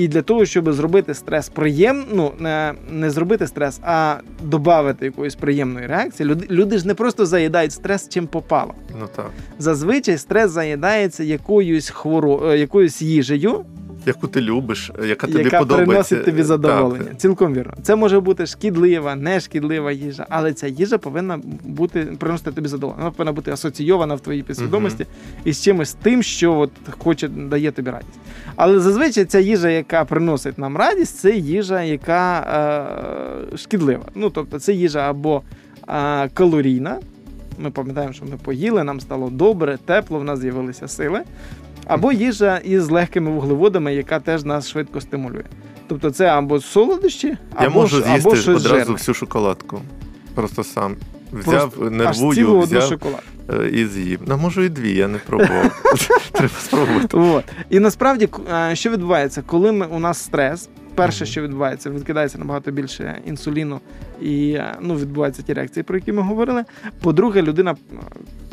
І 0.00 0.08
для 0.08 0.22
того, 0.22 0.44
щоб 0.44 0.72
зробити 0.72 1.14
стрес 1.14 1.48
приємним, 1.48 2.06
ну 2.14 2.32
не, 2.38 2.74
не 2.90 3.10
зробити 3.10 3.46
стрес, 3.46 3.80
а 3.82 4.16
додати 4.42 5.04
якоїсь 5.04 5.34
приємної 5.34 5.86
реакції, 5.86 6.28
люди, 6.28 6.46
люди 6.50 6.78
ж 6.78 6.86
не 6.86 6.94
просто 6.94 7.26
заїдають 7.26 7.72
стрес 7.72 8.08
чим 8.08 8.26
попало. 8.26 8.74
Ну 9.00 9.06
так. 9.16 9.30
Зазвичай 9.58 10.18
стрес 10.18 10.50
заїдається 10.50 11.24
якоюсь 11.24 11.90
хворо, 11.90 12.50
е, 12.50 12.58
якоюсь 12.58 13.02
їжею, 13.02 13.64
Яку 14.06 14.28
ти 14.28 14.40
любиш, 14.40 14.92
яка 15.04 15.26
тобі 15.26 15.38
яка 15.44 15.58
подобається. 15.58 15.90
приносить 15.90 16.24
тобі 16.24 16.42
задоволення. 16.42 17.04
Так. 17.04 17.18
Цілком 17.18 17.54
вірно. 17.54 17.72
Це 17.82 17.96
може 17.96 18.20
бути 18.20 18.46
шкідлива, 18.46 19.14
нешкідлива 19.14 19.92
їжа, 19.92 20.26
але 20.28 20.52
ця 20.52 20.66
їжа 20.66 20.98
повинна 20.98 21.40
бути 21.64 22.00
приносити 22.18 22.52
тобі 22.52 22.68
задоволення. 22.68 23.02
Вона 23.02 23.10
повинна 23.10 23.32
бути 23.32 23.50
асоційована 23.50 24.14
в 24.14 24.20
твоїй 24.20 24.42
підсвідомості 24.42 25.06
із 25.44 25.62
чимось 25.62 25.92
тим, 25.92 26.22
що 26.22 26.58
от 26.58 26.70
хоче 26.98 27.28
дає 27.28 27.70
тобі 27.70 27.90
радість. 27.90 28.18
Але 28.56 28.80
зазвичай 28.80 29.24
ця 29.24 29.40
їжа, 29.40 29.70
яка 29.70 30.04
приносить 30.04 30.58
нам 30.58 30.76
радість, 30.76 31.16
це 31.18 31.36
їжа, 31.36 31.82
яка 31.82 32.40
е, 33.52 33.56
шкідлива. 33.56 34.04
Ну 34.14 34.30
тобто, 34.30 34.58
це 34.58 34.72
їжа 34.72 35.10
або 35.10 35.42
е, 35.88 36.28
калорійна. 36.28 36.98
Ми 37.58 37.70
пам'ятаємо, 37.70 38.12
що 38.12 38.24
ми 38.24 38.36
поїли, 38.42 38.84
нам 38.84 39.00
стало 39.00 39.30
добре, 39.30 39.78
тепло, 39.84 40.18
в 40.18 40.24
нас 40.24 40.38
з'явилися 40.38 40.88
сили. 40.88 41.20
Або 41.90 42.12
їжа 42.12 42.56
із 42.64 42.90
легкими 42.90 43.30
вуглеводами, 43.30 43.94
яка 43.94 44.20
теж 44.20 44.44
нас 44.44 44.68
швидко 44.68 45.00
стимулює. 45.00 45.44
Тобто 45.88 46.10
це 46.10 46.26
або 46.26 46.60
солодощі, 46.60 47.36
або 47.54 47.64
Я 47.64 47.70
можу 47.70 47.96
з'їсти 47.96 48.20
або 48.28 48.36
щось 48.36 48.48
одразу 48.48 48.68
жирне. 48.68 48.92
всю 48.92 49.14
шоколадку. 49.14 49.80
Просто 50.34 50.64
сам. 50.64 50.96
Взяв, 51.32 51.70
Просто 51.70 51.84
Аж 51.86 51.90
нервую, 52.18 52.34
цілу 52.34 52.60
взяв 52.60 52.82
шоколад. 52.82 53.22
е, 53.64 53.68
і 53.68 53.86
з'їв. 53.86 54.20
Ну, 54.26 54.36
можу 54.36 54.62
і 54.62 54.68
дві, 54.68 54.94
я 54.94 55.08
не 55.08 55.18
пробував. 55.18 55.82
Треба 56.32 56.54
спробувати. 56.60 57.16
От. 57.16 57.44
І 57.70 57.80
насправді, 57.80 58.28
е, 58.70 58.76
що 58.76 58.90
відбувається, 58.90 59.42
коли 59.46 59.72
ми, 59.72 59.86
у 59.86 59.98
нас 59.98 60.18
стрес, 60.18 60.68
перше, 60.94 61.26
що 61.26 61.42
відбувається, 61.42 61.90
відкидається 61.90 62.38
набагато 62.38 62.70
більше 62.70 63.20
інсуліну, 63.26 63.80
і 64.20 64.52
е, 64.52 64.74
ну, 64.80 64.96
відбуваються 64.96 65.42
ті 65.42 65.52
реакції, 65.52 65.82
про 65.82 65.96
які 65.96 66.12
ми 66.12 66.22
говорили. 66.22 66.64
По-друге, 67.02 67.42
людина 67.42 67.70
е, 67.70 67.96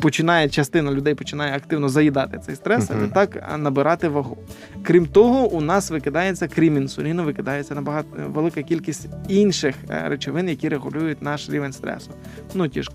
починає, 0.00 0.48
частина 0.48 0.92
людей 0.92 1.14
починає 1.14 1.56
активно 1.56 1.88
заїдати 1.88 2.38
цей 2.38 2.54
стрес, 2.54 2.90
і 2.90 3.14
так 3.14 3.58
набирати 3.58 4.08
вагу. 4.08 4.38
Крім 4.82 5.06
того, 5.06 5.48
у 5.48 5.60
нас 5.60 5.90
викидається, 5.90 6.48
крім 6.48 6.76
інсуліну, 6.76 7.24
викидається 7.24 7.74
набагато 7.74 8.08
е, 8.18 8.22
велика 8.26 8.62
кількість 8.62 9.08
інших 9.28 9.74
речовин, 9.88 10.48
які 10.48 10.68
регулюють 10.68 11.22
наш 11.22 11.50
рівень 11.50 11.72
стресу. 11.72 12.10
Ну, 12.54 12.68
ті 12.68 12.82
ж 12.82 12.90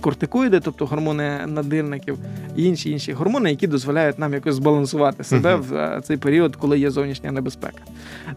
кортикоїди, 0.00 0.60
тобто 0.60 0.86
гормони 0.86 1.38
надирників, 1.46 2.18
і 2.56 2.64
інші 2.64 2.90
інші 2.90 3.12
гормони, 3.12 3.50
які 3.50 3.66
дозволяють 3.66 4.18
нам 4.18 4.32
якось 4.34 4.54
збалансувати 4.54 5.24
себе 5.24 5.56
Мгм. 5.56 5.62
в 5.68 5.74
е, 5.74 6.00
цей 6.04 6.16
період, 6.16 6.56
коли 6.56 6.78
є 6.78 6.90
зовнішня 6.90 7.32
небезпека. 7.32 7.78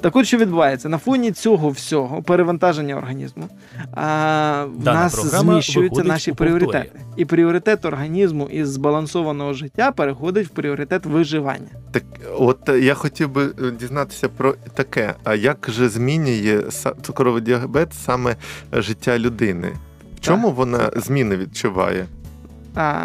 Так 0.01 0.15
от 0.15 0.25
що 0.27 0.38
відбувається 0.38 0.89
на 0.89 0.98
фоні 0.98 1.32
цього 1.32 1.70
всього 1.70 2.22
перевантаження 2.24 2.96
організму, 2.96 3.50
а, 3.91 4.65
в 4.65 4.84
Дана 4.84 5.00
нас 5.00 5.25
зміщуються 5.25 6.03
наші 6.03 6.32
пріоритети. 6.34 6.91
І 7.17 7.25
пріоритет 7.25 7.86
організму 7.86 8.48
із 8.51 8.70
збалансованого 8.70 9.53
життя 9.53 9.91
переходить 9.91 10.48
в 10.48 10.50
пріоритет 10.50 11.05
виживання. 11.05 11.67
Так, 11.91 12.03
от 12.39 12.70
е, 12.70 12.79
я 12.79 12.93
хотів 12.93 13.29
би 13.29 13.43
е, 13.46 13.72
дізнатися 13.79 14.29
про 14.29 14.55
таке. 14.74 15.13
А 15.24 15.36
як 15.36 15.70
же 15.72 15.89
змінює 15.89 16.58
са- 16.60 16.93
цукровий 17.01 17.41
діабет 17.41 17.93
саме 17.93 18.36
життя 18.74 19.20
людини? 19.20 19.74
В 20.24 20.25
чому 20.25 20.51
вона 20.51 20.92
зміни 20.96 21.38
відчуває? 21.38 22.06
А, 22.75 23.03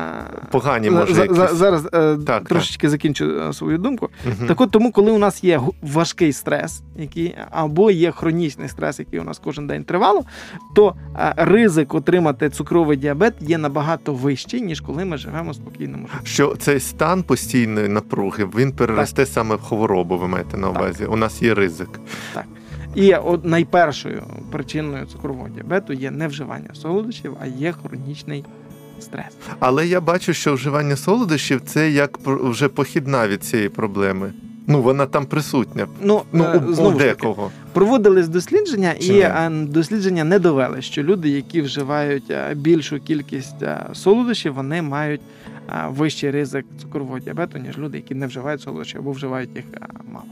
Погані 0.50 0.90
може 0.90 1.14
за- 1.14 1.22
якісь? 1.22 1.36
за- 1.36 1.46
зараз 1.54 1.88
е, 1.94 2.16
так. 2.26 2.48
трошечки 2.48 2.88
закінчу 2.88 3.24
е, 3.48 3.52
свою 3.52 3.78
думку. 3.78 4.08
Мгм. 4.26 4.48
Так 4.48 4.60
от 4.60 4.70
тому, 4.70 4.92
коли 4.92 5.10
у 5.12 5.18
нас 5.18 5.44
є 5.44 5.60
важкий 5.82 6.32
стрес, 6.32 6.82
який 6.96 7.34
або 7.50 7.90
є 7.90 8.10
хронічний 8.12 8.68
стрес, 8.68 8.98
який 8.98 9.20
у 9.20 9.24
нас 9.24 9.38
кожен 9.44 9.66
день 9.66 9.84
тривало, 9.84 10.24
то 10.74 10.94
е, 11.18 11.34
ризик 11.36 11.94
отримати 11.94 12.50
цукровий 12.50 12.96
діабет 12.96 13.34
є 13.40 13.58
набагато 13.58 14.14
вищий, 14.14 14.60
ніж 14.60 14.80
коли 14.80 15.04
ми 15.04 15.16
живемо 15.16 15.54
спокійному 15.54 16.06
життя. 16.06 16.20
Що 16.24 16.56
цей 16.56 16.80
стан 16.80 17.22
постійної 17.22 17.88
напруги 17.88 18.48
він 18.56 18.72
переросте 18.72 19.26
саме 19.26 19.54
в 19.54 19.60
хворобу, 19.62 20.18
ви 20.18 20.28
маєте 20.28 20.56
на 20.56 20.68
Так. 20.68 20.76
увазі. 20.82 21.04
У 21.04 21.16
нас 21.16 21.42
є 21.42 21.54
ризик. 21.54 22.00
І 22.94 23.14
от 23.14 23.44
найпершою 23.44 24.22
причиною 24.50 25.06
цукрового 25.06 25.48
діабету 25.48 25.92
є 25.92 26.10
не 26.10 26.28
вживання 26.28 26.70
солодощів, 26.72 27.36
а 27.40 27.46
є 27.46 27.72
хронічний 27.72 28.44
стрес. 29.00 29.32
Але 29.58 29.86
я 29.86 30.00
бачу, 30.00 30.32
що 30.32 30.54
вживання 30.54 30.96
солодощів 30.96 31.60
це 31.66 31.90
як 31.90 32.18
вже 32.26 32.68
похідна 32.68 33.28
від 33.28 33.44
цієї 33.44 33.68
проблеми. 33.68 34.32
Ну, 34.70 34.82
вона 34.82 35.06
там 35.06 35.26
присутня. 35.26 35.86
Ну, 36.02 36.22
Ну, 36.32 36.44
е, 36.44 36.58
у, 36.58 36.70
у 36.70 36.72
знову 36.74 37.00
ж 37.00 37.06
таки. 37.14 37.34
Проводились 37.72 38.28
дослідження, 38.28 38.94
Чи 39.00 39.06
і 39.06 39.12
ні? 39.12 39.20
е, 39.20 39.50
дослідження 39.50 40.24
не 40.24 40.38
довели, 40.38 40.82
що 40.82 41.02
люди, 41.02 41.28
які 41.28 41.62
вживають 41.62 42.30
е, 42.30 42.54
більшу 42.54 43.00
кількість 43.00 43.62
е, 43.62 43.86
солодощів, 43.92 44.54
вони 44.54 44.82
мають 44.82 45.20
вищий 45.88 46.30
ризик 46.30 46.66
цукрового 46.80 47.18
діабету, 47.18 47.58
ніж 47.58 47.78
люди, 47.78 47.96
які 47.96 48.14
не 48.14 48.26
вживають 48.26 48.60
солодощі 48.60 48.98
або 48.98 49.12
вживають 49.12 49.50
їх 49.56 49.64
мало. 50.12 50.26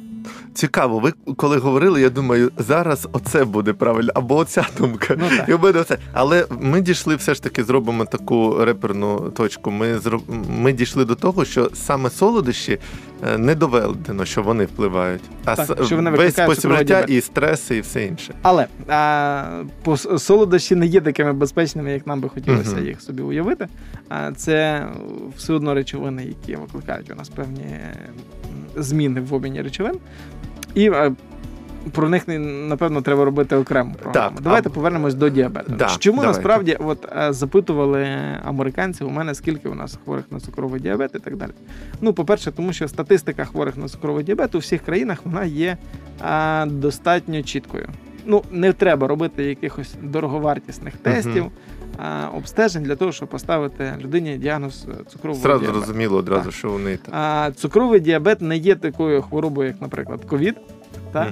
Цікаво, 0.55 0.99
ви 0.99 1.13
коли 1.37 1.59
говорили, 1.59 2.01
я 2.01 2.11
думаю, 2.11 2.51
зараз 2.59 3.09
оце 3.13 3.45
буде 3.45 3.73
правильно, 3.73 4.13
або 4.15 4.37
оця 4.37 4.67
думка. 4.79 5.17
Ну, 5.19 5.29
так. 5.37 5.49
І 5.49 5.53
обидва 5.53 5.85
це. 5.85 5.99
Але 6.13 6.47
ми 6.61 6.81
дійшли 6.81 7.17
все 7.17 7.35
ж 7.35 7.43
таки, 7.43 7.65
зробимо 7.65 8.05
таку 8.05 8.65
реперну 8.65 9.31
точку. 9.31 9.71
Ми 9.71 9.99
зроб... 9.99 10.23
ми 10.61 10.73
дійшли 10.73 11.05
до 11.05 11.15
того, 11.15 11.45
що 11.45 11.71
саме 11.75 12.11
солодощі 12.11 12.79
не 13.39 13.55
доведено, 13.55 14.25
що 14.25 14.43
вони 14.43 14.65
впливають. 14.65 15.23
А 15.45 15.57
Так, 15.57 15.85
що 15.85 15.97
вони 15.97 16.11
весь 16.11 16.35
спосіб 16.35 16.73
життя 16.73 17.01
і 17.01 17.21
стреси, 17.21 17.77
і 17.77 17.81
все 17.81 18.05
інше. 18.05 18.35
Але 18.43 18.67
а, 18.89 19.63
по 19.83 19.97
солодощі 19.97 20.75
не 20.75 20.87
є 20.87 21.01
такими 21.01 21.33
безпечними, 21.33 21.93
як 21.93 22.07
нам 22.07 22.21
би 22.21 22.29
хотілося 22.29 22.77
Мгм. 22.77 22.87
їх 22.87 23.01
собі 23.03 23.23
уявити. 23.23 23.69
А 24.09 24.33
це 24.33 24.87
все 25.37 25.53
одно 25.53 25.75
речовини, 25.75 26.25
які 26.25 26.57
викликають 26.57 27.11
у 27.11 27.15
нас 27.15 27.29
певні 27.29 27.65
зміни 28.77 29.21
в 29.21 29.35
обміні 29.35 29.63
речовин. 29.63 29.95
І 30.75 30.91
про 31.93 32.09
них 32.09 32.23
напевно 32.69 33.03
треба 33.03 33.25
робити 33.25 33.57
програму. 33.57 33.95
Так, 34.13 34.33
Давайте 34.41 34.69
а- 34.69 34.73
повернемось 34.73 35.15
до 35.15 35.29
діабету. 35.29 35.73
Да, 35.79 35.89
Чому 35.99 36.17
давайте. 36.17 36.39
насправді 36.39 36.77
от 36.81 37.07
е, 37.17 37.33
запитували 37.33 38.07
американці 38.45 39.05
у 39.05 39.11
мене, 39.11 39.35
скільки 39.35 39.69
у 39.69 39.75
нас 39.75 39.99
хворих 40.05 40.25
на 40.31 40.41
цукровий 40.41 40.81
діабет 40.81 41.11
і 41.15 41.19
так 41.19 41.37
далі. 41.37 41.51
Ну, 42.01 42.13
по-перше, 42.13 42.53
тому 42.53 42.73
що 42.73 42.89
статистика 42.89 43.45
хворих 43.45 43.77
на 43.77 43.89
цукровий 43.89 44.25
діабет 44.25 44.55
у 44.55 44.59
всіх 44.59 44.83
країнах 44.83 45.19
вона 45.25 45.45
є 45.45 45.77
а, 46.21 46.67
достатньо 46.71 47.43
чіткою. 47.43 47.89
Ну, 48.29 48.43
не 48.51 48.73
треба 48.73 49.07
робити 49.09 49.45
якихось 49.45 49.95
дороговартісних 50.03 50.97
тестів, 50.97 51.45
а, 51.99 52.27
обстежень 52.37 52.83
для 52.83 52.97
того, 52.97 53.13
щоб 53.13 53.29
поставити 53.29 53.93
людині 54.01 54.37
діагноз 54.37 54.87
е, 55.01 55.05
цукрового 55.11 55.43
Зразу 55.43 55.61
діабету. 55.61 55.85
зрозуміло 55.85 56.17
одразу, 56.19 56.45
Так. 56.45 56.53
що 56.53 56.69
вони 56.71 56.97
так. 56.97 57.15
А 57.15 57.51
цукровий 57.57 58.01
діабет 58.01 58.41
не 58.41 58.57
є 58.57 58.75
такою 58.75 59.23
хворобою, 59.23 59.69
як, 59.69 59.81
наприклад, 59.81 60.25
ковід. 60.25 60.55
Так? 61.13 61.29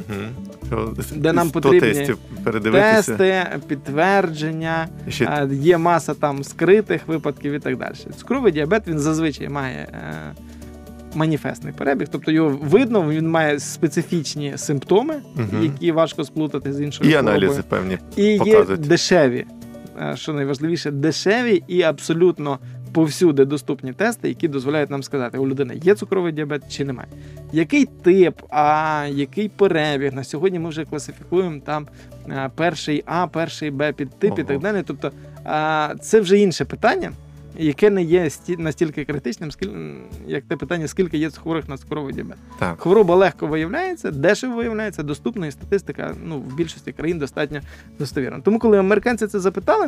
Що, 0.66 0.94
Де 1.16 1.32
нам 1.32 1.48
100 1.48 1.60
потрібні 1.60 1.80
тестів 1.92 2.18
передивитися. 2.44 2.96
Тести, 3.16 3.46
підтвердження, 3.68 4.88
ще 5.08 5.48
є 5.52 5.78
маса 5.78 6.14
там 6.14 6.44
скритих 6.44 7.08
випадків 7.08 7.52
і 7.52 7.58
так 7.58 7.78
далі. 7.78 7.94
Цукровий 8.16 8.52
діабет 8.52 8.88
він 8.88 8.98
зазвичай 8.98 9.48
має 9.48 9.76
е, 9.78 10.32
маніфестний 11.14 11.72
перебіг, 11.72 12.08
тобто 12.10 12.30
його 12.32 12.58
видно, 12.62 13.08
він 13.10 13.30
має 13.30 13.60
специфічні 13.60 14.52
симптоми, 14.56 15.14
Мгм. 15.36 15.62
які 15.62 15.92
важко 15.92 16.24
сплутати 16.24 16.72
з 16.72 16.80
іншою 16.80 17.10
і 17.10 17.12
хворобою. 17.12 17.36
аналізи 17.36 17.62
певні. 17.68 17.98
І 18.16 18.24
є 18.24 18.64
дешеві 18.64 19.46
е, 20.00 20.16
що 20.16 20.32
найважливіше, 20.32 20.90
дешеві 20.90 21.62
і 21.68 21.82
абсолютно 21.82 22.58
повсюди 22.94 23.44
доступні 23.44 23.92
тести, 23.92 24.28
які 24.28 24.48
дозволяють 24.48 24.90
нам 24.90 25.02
сказати, 25.02 25.38
у 25.38 25.48
людини 25.48 25.80
є 25.82 25.94
цукровий 25.94 26.32
діабет 26.32 26.62
чи 26.68 26.84
немає. 26.84 27.08
Який 27.52 27.84
тип, 27.84 28.40
а 28.50 29.06
який 29.10 29.48
перебіг? 29.48 30.12
На 30.14 30.24
сьогодні 30.24 30.58
ми 30.58 30.68
вже 30.68 30.84
класифікуємо 30.84 31.60
там 31.64 31.86
е, 32.28 32.50
перший 32.54 33.02
А, 33.06 33.26
перший 33.26 33.70
Б 33.70 33.92
підтип 33.92 34.38
і 34.38 34.44
так 34.44 34.60
далі. 34.60 34.82
Тобто 34.86 35.12
це 36.00 36.20
вже 36.20 36.38
інше 36.38 36.64
питання. 36.64 37.12
Яке 37.58 37.90
не 37.90 38.02
є 38.02 38.30
сті- 38.30 38.56
настільки 38.56 39.04
критичним, 39.04 39.50
скіль- 39.50 39.96
як 40.26 40.44
те 40.44 40.56
питання, 40.56 40.88
скільки 40.88 41.18
є 41.18 41.30
хворих 41.30 41.68
на 41.68 41.76
цукровий 41.76 42.14
діабет. 42.14 42.36
Так. 42.58 42.80
Хвороба 42.80 43.14
легко 43.14 43.46
виявляється, 43.46 44.10
дешево 44.10 44.56
виявляється, 44.56 45.02
доступна 45.02 45.46
і 45.46 45.50
статистика 45.50 46.14
ну, 46.24 46.38
в 46.38 46.54
більшості 46.56 46.92
країн 46.92 47.18
достатньо 47.18 47.60
достовірна. 47.98 48.40
Тому, 48.40 48.58
коли 48.58 48.78
американці 48.78 49.26
це 49.26 49.40
запитали, 49.40 49.86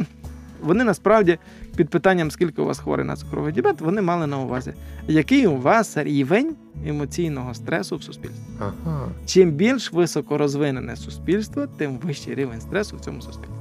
вони 0.62 0.84
насправді 0.84 1.38
під 1.76 1.88
питанням, 1.88 2.30
скільки 2.30 2.62
у 2.62 2.64
вас 2.64 2.78
хворий 2.78 3.06
на 3.06 3.16
цукровий 3.16 3.52
діабет, 3.52 3.80
вони 3.80 4.02
мали 4.02 4.26
на 4.26 4.38
увазі, 4.38 4.72
який 5.08 5.46
у 5.46 5.56
вас 5.56 5.96
рівень 5.96 6.54
емоційного 6.86 7.54
стресу 7.54 7.96
в 7.96 8.02
суспільстві. 8.02 8.42
Ага. 8.58 9.08
Чим 9.26 9.50
більш 9.50 9.92
високо 9.92 10.38
розвинене 10.38 10.96
суспільство, 10.96 11.66
тим 11.66 11.98
вищий 11.98 12.34
рівень 12.34 12.60
стресу 12.60 12.96
в 12.96 13.00
цьому 13.00 13.22
суспільстві. 13.22 13.54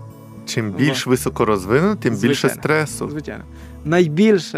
Чим 0.45 0.71
більш 0.71 1.07
високо 1.07 1.45
розвинено, 1.45 1.95
тим 1.95 2.15
більше 2.15 2.49
стресу. 2.49 3.09
Звичайно, 3.09 3.43
найбільше 3.85 4.57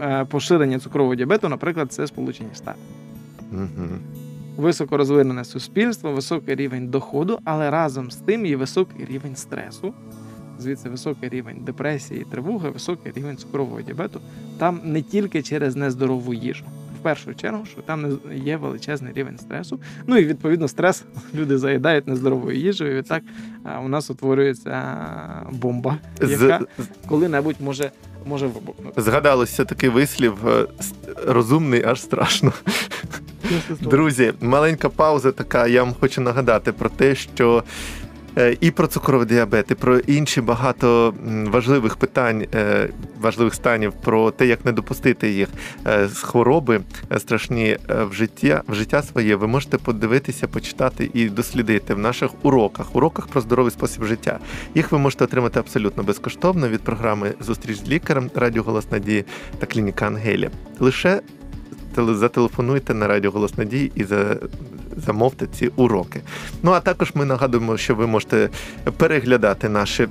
е, 0.00 0.24
поширення 0.30 0.78
цукрового 0.78 1.14
діабету, 1.14 1.48
наприклад, 1.48 1.92
це 1.92 2.06
Сполучені 2.06 2.50
Штати. 2.54 2.78
Угу. 3.52 3.88
високо 4.56 4.96
розвинене 4.96 5.44
суспільство, 5.44 6.12
високий 6.12 6.54
рівень 6.54 6.88
доходу, 6.88 7.38
але 7.44 7.70
разом 7.70 8.10
з 8.10 8.16
тим 8.16 8.46
і 8.46 8.56
високий 8.56 9.04
рівень 9.04 9.36
стресу. 9.36 9.94
Звідси 10.58 10.88
високий 10.88 11.28
рівень 11.28 11.56
депресії, 11.60 12.26
тривоги, 12.30 12.70
високий 12.70 13.12
рівень 13.12 13.36
цукрового 13.36 13.82
діабету. 13.82 14.20
Там 14.58 14.80
не 14.84 15.02
тільки 15.02 15.42
через 15.42 15.76
нездорову 15.76 16.34
їжу. 16.34 16.64
В 17.00 17.02
першу 17.02 17.34
чергу, 17.34 17.66
що 17.66 17.82
там 17.82 18.18
є 18.34 18.56
величезний 18.56 19.12
рівень 19.12 19.38
стресу. 19.38 19.80
Ну 20.06 20.16
і 20.16 20.24
відповідно 20.24 20.68
стрес 20.68 21.04
люди 21.34 21.58
заїдають 21.58 22.06
нездоровою 22.06 22.58
їжею. 22.58 22.92
І 22.92 22.94
відтак 22.94 23.22
у 23.84 23.88
нас 23.88 24.10
утворюється 24.10 24.82
бомба, 25.52 25.98
яка 26.28 26.60
коли-небудь 27.08 27.56
може, 27.60 27.90
може 28.26 28.46
вибухнути. 28.46 29.02
Згадалося 29.02 29.64
такий 29.64 29.88
вислів 29.88 30.48
е, 30.48 30.66
розумний, 31.26 31.84
аж 31.84 32.02
страшно. 32.02 32.52
Друзі, 33.80 34.32
маленька 34.40 34.88
пауза 34.88 35.32
така. 35.32 35.66
Я 35.66 35.82
вам 35.82 35.94
хочу 36.00 36.20
нагадати 36.20 36.72
про 36.72 36.88
те, 36.88 37.14
що 37.14 37.64
і 38.60 38.70
про 38.70 38.86
цукровий 38.86 39.26
діабет, 39.26 39.70
і 39.70 39.74
про 39.74 39.98
інші 39.98 40.40
багато 40.40 41.14
важливих 41.46 41.96
питань, 41.96 42.46
е, 42.54 42.88
важливих 43.20 43.54
станів, 43.54 43.92
про 43.92 44.30
те, 44.30 44.46
як 44.46 44.64
не 44.64 44.72
допустити 44.72 45.30
їх 45.30 45.48
е, 45.86 46.08
з 46.08 46.18
хвороби 46.22 46.80
е, 47.12 47.18
страшні 47.18 47.78
е, 47.90 48.04
в 48.04 48.12
життя, 48.12 48.62
в 48.68 48.74
життя 48.74 49.02
своє. 49.02 49.36
Ви 49.36 49.46
можете 49.46 49.78
подивитися, 49.78 50.48
почитати 50.48 51.10
і 51.14 51.28
дослідити 51.28 51.94
в 51.94 51.98
наших 51.98 52.30
уроках, 52.42 52.96
уроках 52.96 53.26
про 53.26 53.40
здоровий 53.40 53.72
спосіб 53.72 54.04
життя. 54.04 54.38
Їх 54.74 54.92
ви 54.92 54.98
можете 54.98 55.24
отримати 55.24 55.58
абсолютно 55.60 56.02
безкоштовно 56.02 56.68
від 56.68 56.80
програми 56.80 57.34
Зустріч 57.40 57.78
з 57.78 57.88
лікарем 57.88 58.30
Радіо 58.34 58.62
Голос 58.62 58.90
Надії 58.90 59.24
та 59.58 59.66
клініка 59.66 60.06
Ангелія. 60.06 60.50
Лише 60.78 61.20
теле- 61.96 62.14
зателефонуйте 62.14 62.94
на 62.94 63.06
Радіо 63.06 63.30
Голос 63.30 63.58
Надії 63.58 63.92
і 63.94 64.04
за, 64.04 64.36
замовте 64.96 65.46
ці 65.46 65.70
уроки. 65.76 66.20
Ну 66.62 66.70
а 66.70 66.80
також 66.80 67.12
ми 67.14 67.24
нагадуємо, 67.24 67.76
що 67.76 67.94
ви 67.94 68.06
можете 68.06 68.48
переглядати 68.96 69.68
наші 69.68 70.08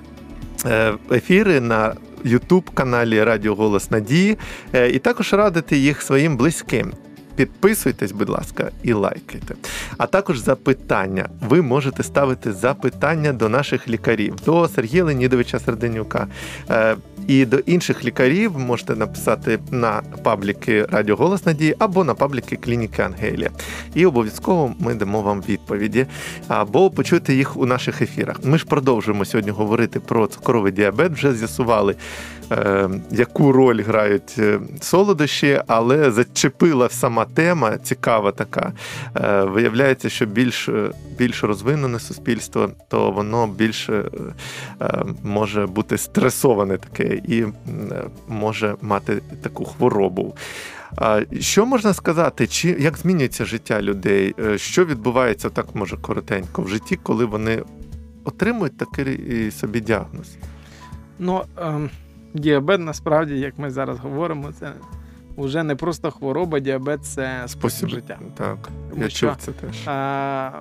е, 0.66 0.94
ефіри 1.12 1.60
на 1.60 1.96
Ютуб 2.24 2.70
каналі 2.70 3.24
Радіо 3.24 3.56
Голос 3.56 3.92
Надії 3.92 4.38
е, 4.74 4.90
і 4.90 5.00
також 5.00 5.34
радити 5.34 5.78
їх 5.78 6.02
своїм 6.02 6.38
близьким. 6.38 6.94
Підписуйтесь, 7.36 8.12
будь 8.12 8.30
ласка, 8.30 8.72
і 8.84 8.94
лайкайте. 8.94 9.56
А 9.98 10.08
також 10.08 10.38
запитання. 10.38 11.30
Ви 11.42 11.62
можете 11.62 12.04
ставити 12.04 12.54
запитання 12.54 13.34
до 13.34 13.50
наших 13.50 13.88
лікарів, 13.88 14.36
до 14.46 14.68
Сергія 14.68 15.04
Леонідовича 15.04 15.60
Серденюка 15.60 16.28
е, 16.70 16.96
і 17.28 17.46
до 17.46 17.58
інших 17.58 18.06
лікарів. 18.06 18.60
Можете 18.60 18.96
написати 18.96 19.60
на 19.72 20.02
пабліки 20.24 20.86
Радіо 20.86 21.16
Голос 21.16 21.46
Надії 21.46 21.76
або 21.80 22.04
на 22.04 22.14
пабліки 22.14 22.56
клініки 22.56 23.02
Ангелія. 23.02 23.50
І 23.96 24.06
обов'язково 24.06 24.76
ми 24.80 24.96
дамо 24.96 25.22
вам 25.22 25.42
відповіді 25.50 26.06
або 26.48 26.90
почуйте 26.90 27.34
їх 27.34 27.58
у 27.58 27.66
наших 27.66 28.02
ефірах. 28.02 28.40
Ми 28.44 28.58
ж 28.58 28.66
продовжуємо 28.66 29.26
сьогодні 29.26 29.52
говорити 29.52 30.00
про 30.00 30.28
цукровий 30.28 30.72
діабет. 30.72 31.12
Вже 31.12 31.34
з'ясували, 31.34 31.96
яку 33.12 33.52
роль 33.52 33.82
грають 33.82 34.36
е, 34.38 34.60
солодощі, 34.82 35.62
але 35.68 36.12
зачепила 36.12 36.90
сама 36.90 37.26
тема, 37.26 37.78
цікава 37.78 38.32
така. 38.32 38.74
Е, 39.16 39.44
Виявляється, 39.44 40.10
що 40.10 40.26
більш, 40.26 40.70
е, 40.70 40.92
більш 41.18 41.44
розвинене 41.44 42.00
суспільство, 42.00 42.70
то 42.88 43.12
воно 43.12 43.48
більше 43.48 43.94
е, 43.94 44.06
е, 44.82 45.04
може 45.24 45.68
бути 45.68 45.98
стресоване 45.98 46.78
таке 46.78 47.22
і 47.28 47.42
е, 47.42 47.50
може 48.28 48.76
мати 48.82 49.22
таку 49.42 49.66
хворобу. 49.66 50.36
Що 51.40 51.66
можна 51.66 51.94
сказати, 51.94 52.48
чи 52.48 52.70
як 52.80 52.98
змінюється 52.98 53.46
життя 53.46 53.82
людей? 53.82 54.36
Е, 54.40 54.58
Що 54.58 54.86
відбувається 54.86 55.50
так, 55.50 55.76
може, 55.76 55.98
коротенько 55.98 56.62
в 56.62 56.68
житті, 56.70 57.00
коли 57.04 57.26
вони 57.26 57.64
отримують 58.24 58.78
такий 58.78 59.52
собі 59.52 59.80
діагноз? 59.80 60.28
Ну, 61.20 61.42
ем, 61.58 61.90
діабет 62.36 62.82
насправді, 62.82 63.40
як 63.40 63.60
ми 63.60 63.70
зараз 63.70 64.00
говоримо, 64.00 64.52
це 64.52 64.74
вже 65.38 65.64
не 65.64 65.76
просто 65.76 66.12
хвороба, 66.12 66.60
діабет 66.60 67.06
це 67.06 67.44
спосіб 67.48 67.90
життя. 67.90 68.20
Так, 68.36 68.70
Тому 68.90 69.04
я 69.04 69.10
що, 69.10 69.28
чув 69.28 69.36
це 69.38 69.52
теж. 69.52 69.88
А, 69.88 70.52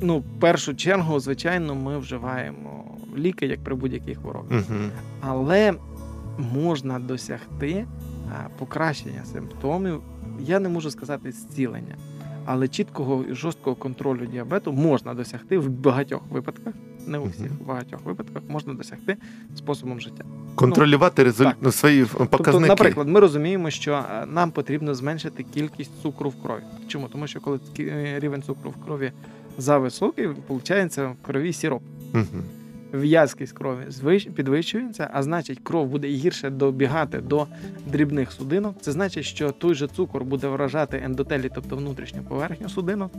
ну, 0.00 0.18
в 0.18 0.40
першу 0.40 0.74
чергу, 0.74 1.20
звичайно, 1.20 1.74
ми 1.74 1.98
вживаємо 1.98 2.84
ліки, 3.16 3.46
як 3.46 3.64
при 3.64 3.74
будь-якій 3.74 4.14
хворобі. 4.14 4.54
Угу. 4.54 4.78
Але 5.20 5.74
можна 6.38 6.98
досягти 6.98 7.86
покращення 8.58 9.24
симптомів. 9.24 10.00
Я 10.40 10.60
не 10.60 10.68
можу 10.68 10.90
сказати 10.90 11.32
зцілення, 11.32 11.96
але 12.44 12.68
чіткого 12.68 13.24
і 13.30 13.34
жорсткого 13.34 13.76
контролю 13.76 14.26
діабету 14.26 14.72
можна 14.72 15.14
досягти 15.14 15.58
в 15.58 15.68
багатьох 15.68 16.22
випадках. 16.30 16.74
Не 17.06 17.18
у 17.18 17.24
всіх, 17.24 17.50
в 17.60 17.66
багатьох 17.66 18.04
випадках 18.04 18.42
можна 18.48 18.74
досягти 18.74 19.16
способом 19.56 20.00
життя. 20.00 20.24
Контролювати 20.54 21.32
ну, 21.38 21.52
ну, 21.60 21.72
свої 21.72 22.04
показники. 22.04 22.28
Тобто, 22.30 22.60
наприклад, 22.60 23.08
ми 23.08 23.20
розуміємо, 23.20 23.70
що 23.70 23.92
е, 23.92 24.26
нам 24.26 24.50
потрібно 24.50 24.94
зменшити 24.94 25.42
кількість 25.54 26.02
цукру 26.02 26.30
в 26.30 26.42
крові. 26.42 26.62
Чому? 26.88 27.08
Тому 27.08 27.26
що 27.26 27.40
коли 27.40 27.60
рівень 28.18 28.42
цукру 28.42 28.70
в 28.70 28.84
крові 28.84 29.12
зависокий, 29.58 30.26
виходить 30.26 30.96
в 30.96 31.14
крові 31.22 31.52
сіроп. 31.52 31.82
Угу. 32.14 32.42
В'язкість 32.92 33.52
крові 33.52 34.20
підвищується, 34.34 35.10
а 35.12 35.22
значить, 35.22 35.60
кров 35.62 35.86
буде 35.88 36.08
гірше 36.08 36.50
добігати 36.50 37.18
до 37.18 37.46
дрібних 37.86 38.32
судинок. 38.32 38.76
Це 38.80 38.92
значить, 38.92 39.24
що 39.24 39.50
той 39.50 39.74
же 39.74 39.88
цукор 39.88 40.24
буде 40.24 40.46
вражати 40.46 41.02
ендотелі, 41.04 41.50
тобто 41.54 41.76
внутрішню 41.76 42.22
поверхню 42.22 42.68
судинок. 42.68 43.12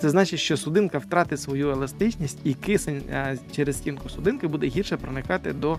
Це 0.00 0.10
значить, 0.10 0.40
що 0.40 0.56
судинка 0.56 0.98
втратить 0.98 1.40
свою 1.40 1.70
еластичність, 1.70 2.38
і 2.44 2.54
кисень 2.54 3.02
е, 3.10 3.38
через 3.52 3.76
стінку 3.76 4.08
судинки 4.08 4.46
буде 4.46 4.66
гірше 4.66 4.96
проникати 4.96 5.52
до 5.52 5.78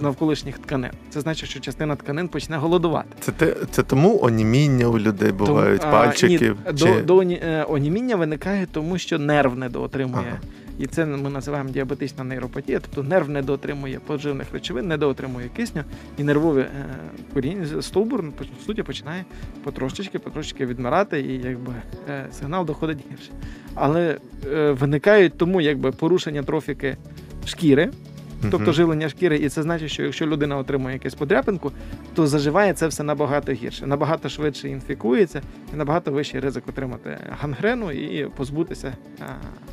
навколишніх 0.00 0.58
тканин. 0.58 0.90
Це 1.10 1.20
значить, 1.20 1.48
що 1.48 1.60
частина 1.60 1.96
тканин 1.96 2.28
почне 2.28 2.56
голодувати. 2.56 3.08
Це, 3.20 3.32
те, 3.32 3.54
це 3.70 3.82
тому 3.82 4.18
оніміння 4.22 4.86
у 4.86 4.98
людей 4.98 5.32
бувають, 5.32 5.80
Тому, 5.80 5.94
а, 5.96 6.06
ні, 6.06 6.38
чи... 6.38 6.54
до, 6.72 7.00
до 7.00 7.22
е, 7.22 7.66
оніміння 7.68 8.16
виникає 8.16 8.66
тому, 8.72 8.98
що 8.98 9.18
нерв 9.18 9.58
недоотримує. 9.58 10.26
Ага. 10.28 10.38
І 10.78 10.86
це 10.86 11.06
ми 11.06 11.30
називаємо 11.30 11.70
діабетична 11.70 12.24
нейропатія, 12.24 12.80
тобто 12.80 13.02
нерв 13.02 13.28
не 13.28 13.42
недоотримує 13.46 14.00
поживних 14.06 14.52
речовин, 14.52 14.88
не 14.88 14.96
доотримує 14.96 15.48
кисню, 15.56 15.82
і 16.18 16.24
нервове 16.24 16.62
е, 16.62 16.70
коріння, 17.34 17.82
стовбур 17.82 18.32
по 18.32 18.44
суті 18.66 18.82
починає 18.82 19.24
потрошечки, 19.64 20.18
потрошечки 20.18 20.66
відмирати, 20.66 21.20
і 21.20 21.42
якби 21.42 21.72
е, 22.08 22.26
сигнал 22.32 22.66
доходить 22.66 22.98
гірше. 23.10 23.30
Але 23.74 24.18
е, 24.52 24.70
виникають 24.70 25.38
тому 25.38 25.60
якби 25.60 25.92
порушення 25.92 26.42
трофіки 26.42 26.96
шкіри, 27.44 27.90
тобто 28.42 28.58
Мгм. 28.58 28.72
живлення 28.72 29.08
шкіри, 29.08 29.36
і 29.36 29.48
це 29.48 29.62
значить, 29.62 29.90
що 29.90 30.02
якщо 30.02 30.26
людина 30.26 30.56
отримує 30.56 30.94
якусь 30.94 31.14
подряпинку, 31.14 31.72
то 32.14 32.26
заживає 32.26 32.72
це 32.72 32.86
все 32.86 33.02
набагато 33.02 33.52
гірше, 33.52 33.86
набагато 33.86 34.28
швидше 34.28 34.68
інфікується, 34.68 35.40
і 35.74 35.76
набагато 35.76 36.10
вищий 36.12 36.40
ризик 36.40 36.68
отримати 36.68 37.18
гангрену 37.40 37.92
і 37.92 38.26
позбутися 38.36 38.92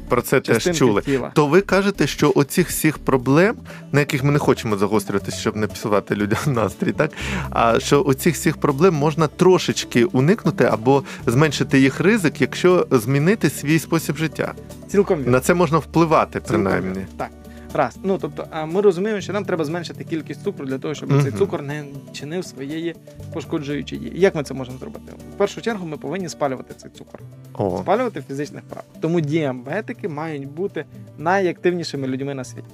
Про 0.10 0.22
це 0.22 0.40
теж 0.42 0.78
чули. 0.78 1.02
тіла. 1.02 1.32
То 1.36 1.48
ви 1.48 1.62
кажете, 1.62 2.08
що 2.08 2.32
оцих 2.36 2.68
всіх 2.70 2.98
проблем, 2.98 3.56
на 3.92 4.00
яких 4.00 4.24
ми 4.24 4.32
не 4.32 4.40
хочемо 4.40 4.78
загострюватися, 4.78 5.38
щоб 5.38 5.56
не 5.56 5.68
псувати 5.68 6.16
людям 6.16 6.40
настрій, 6.48 6.92
так 6.92 7.12
а 7.50 7.80
що 7.80 8.04
оцих 8.06 8.34
всіх 8.36 8.58
проблем 8.58 8.94
можна 8.94 9.28
трошечки 9.28 10.06
уникнути 10.06 10.64
або 10.64 11.04
зменшити 11.26 11.80
їх 11.80 12.00
ризик, 12.00 12.42
якщо 12.42 12.88
змінити 12.92 13.50
свій 13.50 13.80
спосіб 13.80 14.16
життя. 14.18 14.54
Цілком 14.88 15.20
вірно. 15.20 15.32
На 15.32 15.40
це 15.40 15.54
можна 15.54 15.78
впливати, 15.78 16.40
принаймні. 16.48 16.90
вірно. 16.90 17.04
Так. 17.18 17.30
Раз. 17.74 17.98
Ну 18.04 18.18
тобто, 18.22 18.48
а 18.52 18.66
ми 18.66 18.82
розуміємо, 18.82 19.22
що 19.22 19.34
нам 19.34 19.46
треба 19.46 19.66
зменшити 19.66 20.04
кількість 20.04 20.44
цукру 20.44 20.66
для 20.66 20.78
того, 20.78 20.94
щоб 20.94 21.12
Мгм. 21.12 21.22
цей 21.24 21.32
цукор 21.32 21.62
не 21.62 21.86
чинив 22.14 22.46
своєї 22.46 22.96
пошкоджуючої 23.34 24.02
дії. 24.02 24.14
Як 24.16 24.36
ми 24.36 24.44
це 24.44 24.54
можемо 24.54 24.78
зробити? 24.78 25.12
В 25.36 25.38
першу 25.38 25.62
чергу 25.62 25.88
ми 25.88 25.98
повинні 25.98 26.30
спалювати 26.30 26.74
цей 26.78 26.92
цукор, 26.92 27.20
О, 27.54 27.78
спалювати 27.84 28.24
фізичних 28.28 28.64
прав. 28.64 28.84
Тому 29.02 29.22
діабетики 29.22 30.08
мають 30.10 30.48
бути 30.48 30.86
найактивнішими 31.18 32.08
людьми 32.08 32.34
на 32.34 32.44
світі. 32.44 32.68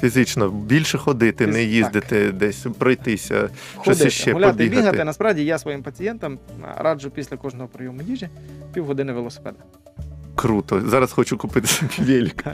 фізично 0.00 0.48
більше 0.50 0.98
ходити, 0.98 1.46
не 1.46 1.58
Фіз- 1.58 1.68
їздити 1.68 2.32
десь, 2.32 2.66
пройтися. 2.78 3.48
Щось 3.72 3.84
Ходити, 3.84 4.08
іще 4.08 4.32
гуляти, 4.32 4.52
побігати. 4.52 4.80
бігати. 4.80 5.04
Насправді 5.04 5.44
я 5.44 5.58
своїм 5.58 5.82
пацієнтам 5.82 6.38
раджу 6.78 7.10
після 7.14 7.36
кожного 7.36 7.68
прийому 7.68 8.02
їжі 8.02 8.28
півгодини 8.74 9.12
велосипеда. 9.12 9.58
Круто. 10.34 10.80
Зараз 10.80 11.12
хочу 11.12 11.36
купити 11.38 11.66
собі 11.66 11.92
велик. 11.98 12.44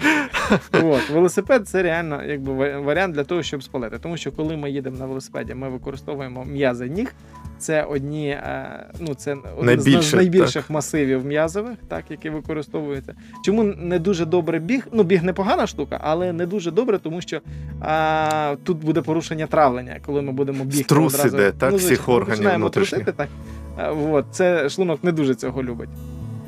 От, 0.72 1.10
велосипед 1.10 1.68
це 1.68 1.82
реально 1.82 2.24
якби 2.24 2.78
варіант 2.78 3.14
для 3.14 3.24
того, 3.24 3.42
щоб 3.42 3.62
спалити. 3.62 3.98
Тому 3.98 4.16
що 4.16 4.32
коли 4.32 4.56
ми 4.56 4.70
їдемо 4.70 4.96
на 4.96 5.06
велосипеді, 5.06 5.54
ми 5.54 5.68
використовуємо 5.68 6.44
м'язи 6.44 6.88
ніг. 6.88 7.14
Це 7.58 7.82
одні, 7.82 8.28
е, 8.28 8.86
ну 9.00 9.14
це 9.14 9.32
один 9.32 9.80
з 9.80 9.86
Найбільше, 9.86 10.16
найбільших 10.16 10.70
масивів 10.70 11.26
м'язових, 11.26 11.78
так 11.88 12.04
які 12.10 12.30
використовуються. 12.30 13.14
Чому 13.44 13.62
не 13.64 13.98
дуже 13.98 14.24
добре 14.24 14.58
біг? 14.58 14.86
Ну, 14.92 15.02
біг 15.02 15.24
непогана 15.24 15.66
штука, 15.66 16.00
але 16.02 16.32
не 16.32 16.46
дуже 16.46 16.70
добре, 16.70 16.98
тому 16.98 17.20
що 17.20 17.40
а, 17.80 18.56
тут 18.64 18.78
буде 18.78 19.02
порушення 19.02 19.46
травлення, 19.46 20.00
коли 20.06 20.22
ми 20.22 20.32
будемо 20.32 20.64
бігти 20.64 20.84
Струс 20.84 21.14
одразу. 21.14 21.36
іде, 21.36 21.52
так, 21.52 21.70
всіх 21.72 21.86
звичайно, 21.86 22.12
органів 22.14 22.36
починаємо 22.36 22.64
внутрішніх. 22.64 23.04
трусити, 23.04 23.28
так. 23.76 23.96
От, 24.12 24.26
це 24.30 24.68
шлунок 24.68 25.04
не 25.04 25.12
дуже 25.12 25.34
цього 25.34 25.62
любить. 25.62 25.88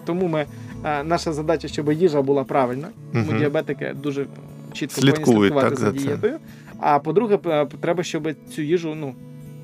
Тому 0.04 0.28
ми, 0.28 0.46
наша 0.84 1.32
задача, 1.32 1.68
щоб 1.68 1.92
їжа 1.92 2.22
була 2.22 2.44
правильна. 2.44 2.88
Тому 3.12 3.24
Мгм. 3.24 3.38
діабетики 3.38 3.94
дуже 4.02 4.26
чітко 4.72 5.00
Слідкують, 5.00 5.24
повинні 5.24 5.42
слідкувати 5.42 5.68
так, 5.70 5.78
за 5.78 5.92
це. 5.92 5.98
дієтою. 5.98 6.36
А 6.78 6.98
по-друге, 6.98 7.38
треба, 7.80 8.02
щоб 8.02 8.28
цю 8.54 8.62
їжу 8.62 8.94
ну, 8.94 9.14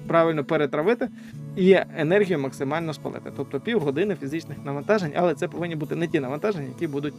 правильно 0.07 0.45
перетравити 0.45 1.09
і 1.57 1.77
енергію 1.97 2.39
максимально 2.39 2.95
спалити. 2.95 3.31
Тобто 3.37 3.61
півгодини 3.61 4.17
фізичних 4.21 4.59
навантажень, 4.65 5.13
але 5.17 5.35
це 5.35 5.49
повинні 5.49 5.77
бути 5.77 5.97
не 5.97 6.07
ті 6.07 6.21
навантаження, 6.21 6.69
які 6.69 6.87
будуть 6.87 7.15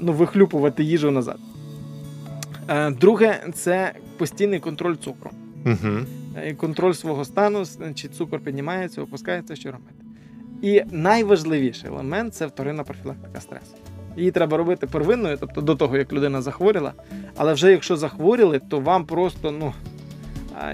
ну, 0.00 0.12
вихлюпувати 0.12 0.84
їжу 0.84 1.10
назад. 1.10 1.38
Друге, 3.00 3.40
це 3.54 3.92
постійний 4.16 4.60
контроль 4.60 4.96
цукру. 4.96 5.30
Угу. 5.66 5.96
Контроль 6.56 6.92
свого 6.92 7.24
стану, 7.24 7.64
чи 7.94 8.08
цукор 8.08 8.40
піднімається, 8.40 9.02
опускається, 9.02 9.56
що 9.56 9.72
робити. 9.72 9.94
І 10.62 10.82
найважливіший 10.90 11.90
елемент 11.90 12.34
це 12.34 12.46
вторинна 12.46 12.84
профілактика 12.84 13.40
стресу. 13.40 13.74
Її 14.16 14.30
треба 14.30 14.56
робити 14.56 14.86
первинною, 14.86 15.36
тобто 15.40 15.60
до 15.60 15.74
того, 15.74 15.96
як 15.96 16.12
людина 16.12 16.42
захворіла. 16.42 16.92
Але 17.36 17.52
вже 17.52 17.70
якщо 17.70 17.96
захворіли, 17.96 18.60
то 18.70 18.80
вам 18.80 19.04
просто, 19.06 19.50
ну, 19.50 19.72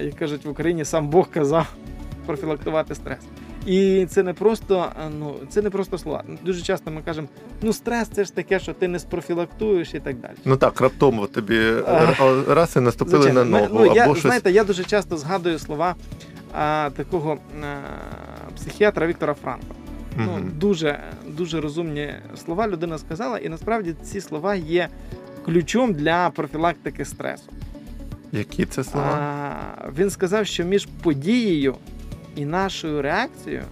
як 0.02 0.14
кажуть 0.14 0.44
в 0.44 0.48
Україні, 0.50 0.84
сам 0.84 1.08
Бог 1.08 1.30
казав 1.30 1.66
профілактувати 2.26 2.94
стрес. 2.94 3.18
І 3.66 4.06
це 4.10 4.22
не 4.22 4.32
просто, 4.32 4.86
ну, 5.18 5.34
це 5.48 5.62
не 5.62 5.70
просто 5.70 5.98
слова. 5.98 6.24
Дуже 6.44 6.62
часто 6.62 6.90
ми 6.90 7.02
кажемо, 7.02 7.28
ну 7.62 7.72
стрес 7.72 8.08
це 8.08 8.24
ж 8.24 8.34
таке, 8.34 8.58
що 8.60 8.72
ти 8.72 8.88
не 8.88 8.98
спрофілактуєш 8.98 9.94
і 9.94 10.00
так 10.00 10.20
далі. 10.20 10.32
Ну 10.44 10.56
так, 10.56 10.80
раптом 10.80 11.26
тобі 11.34 11.60
А. 11.86 12.14
раз 12.48 12.76
і 12.76 12.80
наступили 12.80 13.22
Звичайно. 13.22 13.44
на 13.44 13.50
Ми- 13.60 13.68
ногу, 13.68 13.84
ну, 13.86 13.94
я, 13.94 14.04
щось. 14.04 14.22
Знаєте, 14.22 14.50
я 14.52 14.64
дуже 14.64 14.84
часто 14.84 15.16
згадую 15.16 15.58
слова 15.58 15.94
а, 16.54 16.90
такого 16.96 17.38
а, 17.62 18.50
психіатра 18.54 19.06
Віктора 19.06 19.34
Франка. 19.34 19.66
Ну, 20.16 20.40
дуже, 20.54 21.00
дуже 21.26 21.60
розумні 21.60 22.14
слова 22.44 22.68
людина 22.68 22.98
сказала, 22.98 23.38
і 23.38 23.48
насправді 23.48 23.94
ці 24.02 24.20
слова 24.20 24.54
є 24.54 24.88
ключом 25.44 25.92
для 25.94 26.30
профілактики 26.30 27.04
стресу. 27.04 27.50
Які 28.32 28.64
це 28.64 28.84
слова? 28.84 29.06
А, 29.06 29.90
він 29.98 30.10
сказав, 30.10 30.46
що 30.46 30.64
між 30.64 30.86
подією 31.02 31.76
і 32.36 32.44
нашою 32.44 33.02
реакцією 33.02 33.62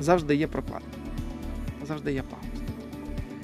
завжди 0.00 0.36
є 0.36 0.46
прокладка. 0.46 0.88
Завжди 1.88 2.12
є 2.12 2.22
пауза. 2.22 2.64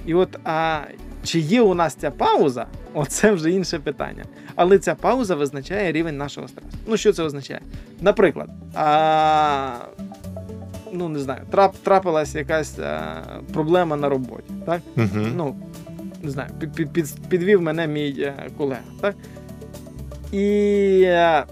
І 0.06 0.14
от 0.14 0.38
а, 0.44 0.80
чи 1.24 1.38
є 1.38 1.62
у 1.62 1.74
нас 1.74 1.94
ця 1.94 2.10
пауза, 2.10 2.66
оце 2.94 3.32
вже 3.32 3.50
інше 3.50 3.78
питання. 3.78 4.24
Але 4.56 4.78
ця 4.78 4.94
пауза 4.94 5.34
визначає 5.34 5.92
рівень 5.92 6.16
нашого 6.16 6.48
стресу. 6.48 6.68
Ну, 6.86 6.96
що 6.96 7.12
це 7.12 7.22
означає? 7.22 7.60
Наприклад, 8.00 8.48
а, 8.74 9.76
ну 10.92 11.08
не 11.08 11.18
знаю, 11.18 11.40
трап, 11.50 11.76
трапилась 11.76 12.34
якась 12.34 12.78
а, 12.78 13.22
проблема 13.52 13.96
на 13.96 14.08
роботі. 14.08 14.50
Так? 14.66 14.82
Угу. 14.96 15.26
ну, 15.36 15.56
не 16.22 16.30
знаю, 16.30 16.50
під, 16.60 16.72
під, 16.72 16.90
під, 16.92 17.06
підвів 17.28 17.62
мене 17.62 17.86
мій 17.86 18.14
е, 18.18 18.34
колега. 18.58 18.80
Так? 19.00 19.14
І 20.32 21.02
е, 21.04 21.44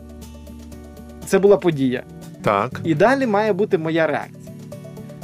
це 1.26 1.38
була 1.38 1.56
подія. 1.56 2.02
Так. 2.42 2.80
І 2.84 2.94
далі 2.94 3.26
має 3.26 3.52
бути 3.52 3.78
моя 3.78 4.06
реакція. 4.06 4.52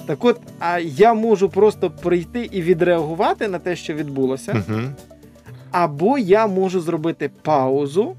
Так 0.07 0.25
от, 0.25 0.41
а 0.61 0.79
я 0.79 1.15
можу 1.15 1.49
просто 1.49 1.91
прийти 1.91 2.49
і 2.53 2.63
відреагувати 2.63 3.49
на 3.49 3.59
те, 3.59 3.77
що 3.77 3.95
відбулося, 3.95 4.65
Угу. 4.69 4.81
Або 5.71 6.19
я 6.19 6.47
можу 6.47 6.81
зробити 6.81 7.31
паузу, 7.43 8.17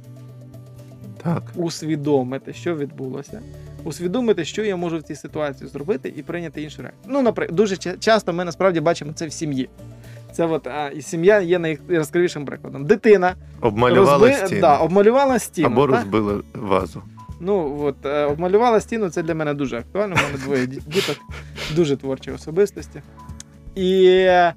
Так. 1.24 1.44
усвідомити, 1.56 2.54
що 2.54 2.76
відбулося, 2.76 3.42
усвідомити, 3.84 4.46
що 4.46 4.64
я 4.64 4.76
можу 4.76 4.98
в 4.98 5.02
цій 5.04 5.16
ситуації 5.16 5.70
зробити, 5.70 6.14
і 6.18 6.22
прийняти 6.22 6.62
іншу 6.62 6.82
реакцію. 6.82 7.04
Ну, 7.14 7.22
наприклад, 7.22 7.56
дуже 7.56 7.78
часто 7.78 8.34
ми 8.34 8.46
насправді 8.46 8.80
бачимо 8.80 9.12
це 9.16 9.28
в 9.28 9.34
сім'ї. 9.34 9.70
Це 10.34 10.46
от 10.46 10.68
а, 10.68 10.88
і 10.90 11.02
сім'я 11.02 11.40
є 11.42 11.60
найяскравішим 11.60 12.46
прикладом. 12.46 12.86
Дитина 12.86 13.36
Обмалювали 13.62 14.28
розби- 14.30 14.46
стіну. 14.46 14.62
Да, 14.62 14.78
обмалювала 14.78 15.40
стіну. 15.40 15.68
або 15.68 15.88
так? 15.88 15.96
розбили 15.96 16.42
вазу. 16.54 17.02
Ну 17.40 17.80
от 17.84 18.06
е, 18.06 18.26
обмалювала 18.26 18.80
стіну, 18.80 19.10
це 19.10 19.24
для 19.24 19.36
мене 19.36 19.54
дуже 19.54 19.78
актуально. 19.78 20.16
У 20.16 20.18
мене 20.18 20.38
двоє 20.46 20.62
ді- 20.66 20.82
діток, 20.88 21.18
дуже 21.76 21.98
творчі 21.98 22.32
особистості. 22.32 23.02
І 23.76 24.06
е, 24.06 24.54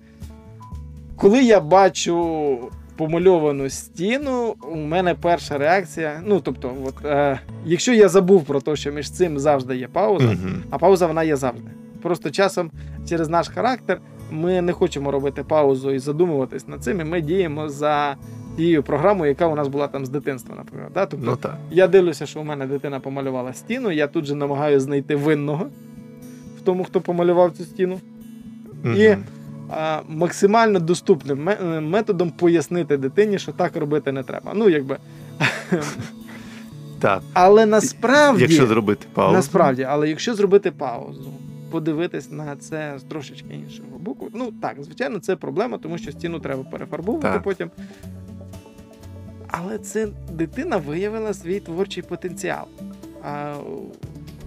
коли 1.17 1.43
я 1.45 1.61
бачу 1.61 2.59
помальовану 2.97 3.71
стіну, 3.71 4.55
у 4.73 4.77
мене 4.77 5.15
перша 5.15 5.59
реакція. 5.59 6.23
Ну 6.27 6.41
тобто, 6.41 6.73
от, 6.87 7.05
е, 7.05 7.41
якщо 7.65 7.93
я 7.93 8.09
забув 8.09 8.45
про 8.45 8.61
те, 8.61 8.77
що 8.77 8.93
між 8.93 9.11
цим 9.11 9.39
завжди 9.39 9.77
є 9.77 9.89
пауза, 9.89 10.27
Угу. 10.27 10.37
а 10.71 10.79
пауза 10.79 11.07
вона 11.07 11.23
є 11.23 11.37
завжди. 11.37 11.71
Просто 12.03 12.31
часом 12.31 12.71
через 13.09 13.29
наш 13.29 13.49
характер 13.49 14.01
ми 14.31 14.63
не 14.63 14.73
хочемо 14.73 15.11
робити 15.11 15.43
паузу 15.45 15.91
і 15.91 15.99
задумуватись 15.99 16.69
над 16.69 16.83
цим. 16.85 17.01
І 17.01 17.05
ми 17.05 17.21
діємо 17.21 17.69
за 17.69 18.17
тією 18.57 18.83
програмою, 18.83 19.29
яка 19.29 19.47
у 19.47 19.55
нас 19.55 19.69
була 19.69 19.89
там 19.89 20.07
з 20.07 20.09
дитинства, 20.09 20.55
наприклад. 20.57 20.91
Да? 20.95 21.07
Тобто, 21.07 21.27
Ну 21.31 21.37
так. 21.37 21.57
я 21.71 21.87
дивлюся, 21.89 22.27
що 22.27 22.41
у 22.41 22.45
мене 22.45 22.67
дитина 22.67 23.01
помалювала 23.01 23.53
стіну. 23.53 23.91
Я 23.91 24.07
тут 24.07 24.25
же 24.25 24.35
намагаюся 24.35 24.81
знайти 24.81 25.17
винного 25.17 25.67
в 26.59 26.61
тому, 26.61 26.85
хто 26.85 27.01
помалював 27.01 27.53
цю 27.53 27.65
стіну, 27.65 28.01
Мгм. 28.83 28.97
І- 28.97 29.17
максимально 30.09 30.79
доступним 30.79 31.49
е, 31.49 31.81
методом 31.81 32.31
пояснити 32.31 32.97
дитині, 32.97 33.39
що 33.39 33.53
так 33.53 33.77
робити 33.77 34.13
не 34.13 34.23
треба. 34.23 34.53
Ну, 34.55 34.69
якби. 34.69 34.99
Так. 37.01 37.23
Але 37.33 37.67
насправді, 37.67 38.43
Якщо 38.43 38.67
зробити 38.67 39.07
паузу. 39.15 39.37
насправді, 39.37 39.83
але 39.83 40.09
якщо 40.09 40.35
зробити 40.35 40.71
паузу, 40.71 41.33
подивитись 41.71 42.31
на 42.31 42.57
це 42.57 42.95
з 42.99 43.03
трошечки 43.03 43.55
іншого 43.55 43.99
боку, 43.99 44.29
ну 44.35 44.53
так, 44.63 44.77
звичайно, 44.81 45.19
це 45.19 45.37
проблема, 45.37 45.79
тому 45.79 45.99
що 45.99 46.13
стіну 46.13 46.39
треба 46.41 46.65
перефарбовувати 46.65 47.35
Так. 47.35 47.43
потім. 47.43 47.71
Але 49.49 49.79
це 49.79 50.09
дитина 50.33 50.77
виявила 50.77 51.35
свій 51.35 51.61
творчий 51.61 52.03
потенціал. 52.03 52.65
А 53.25 53.55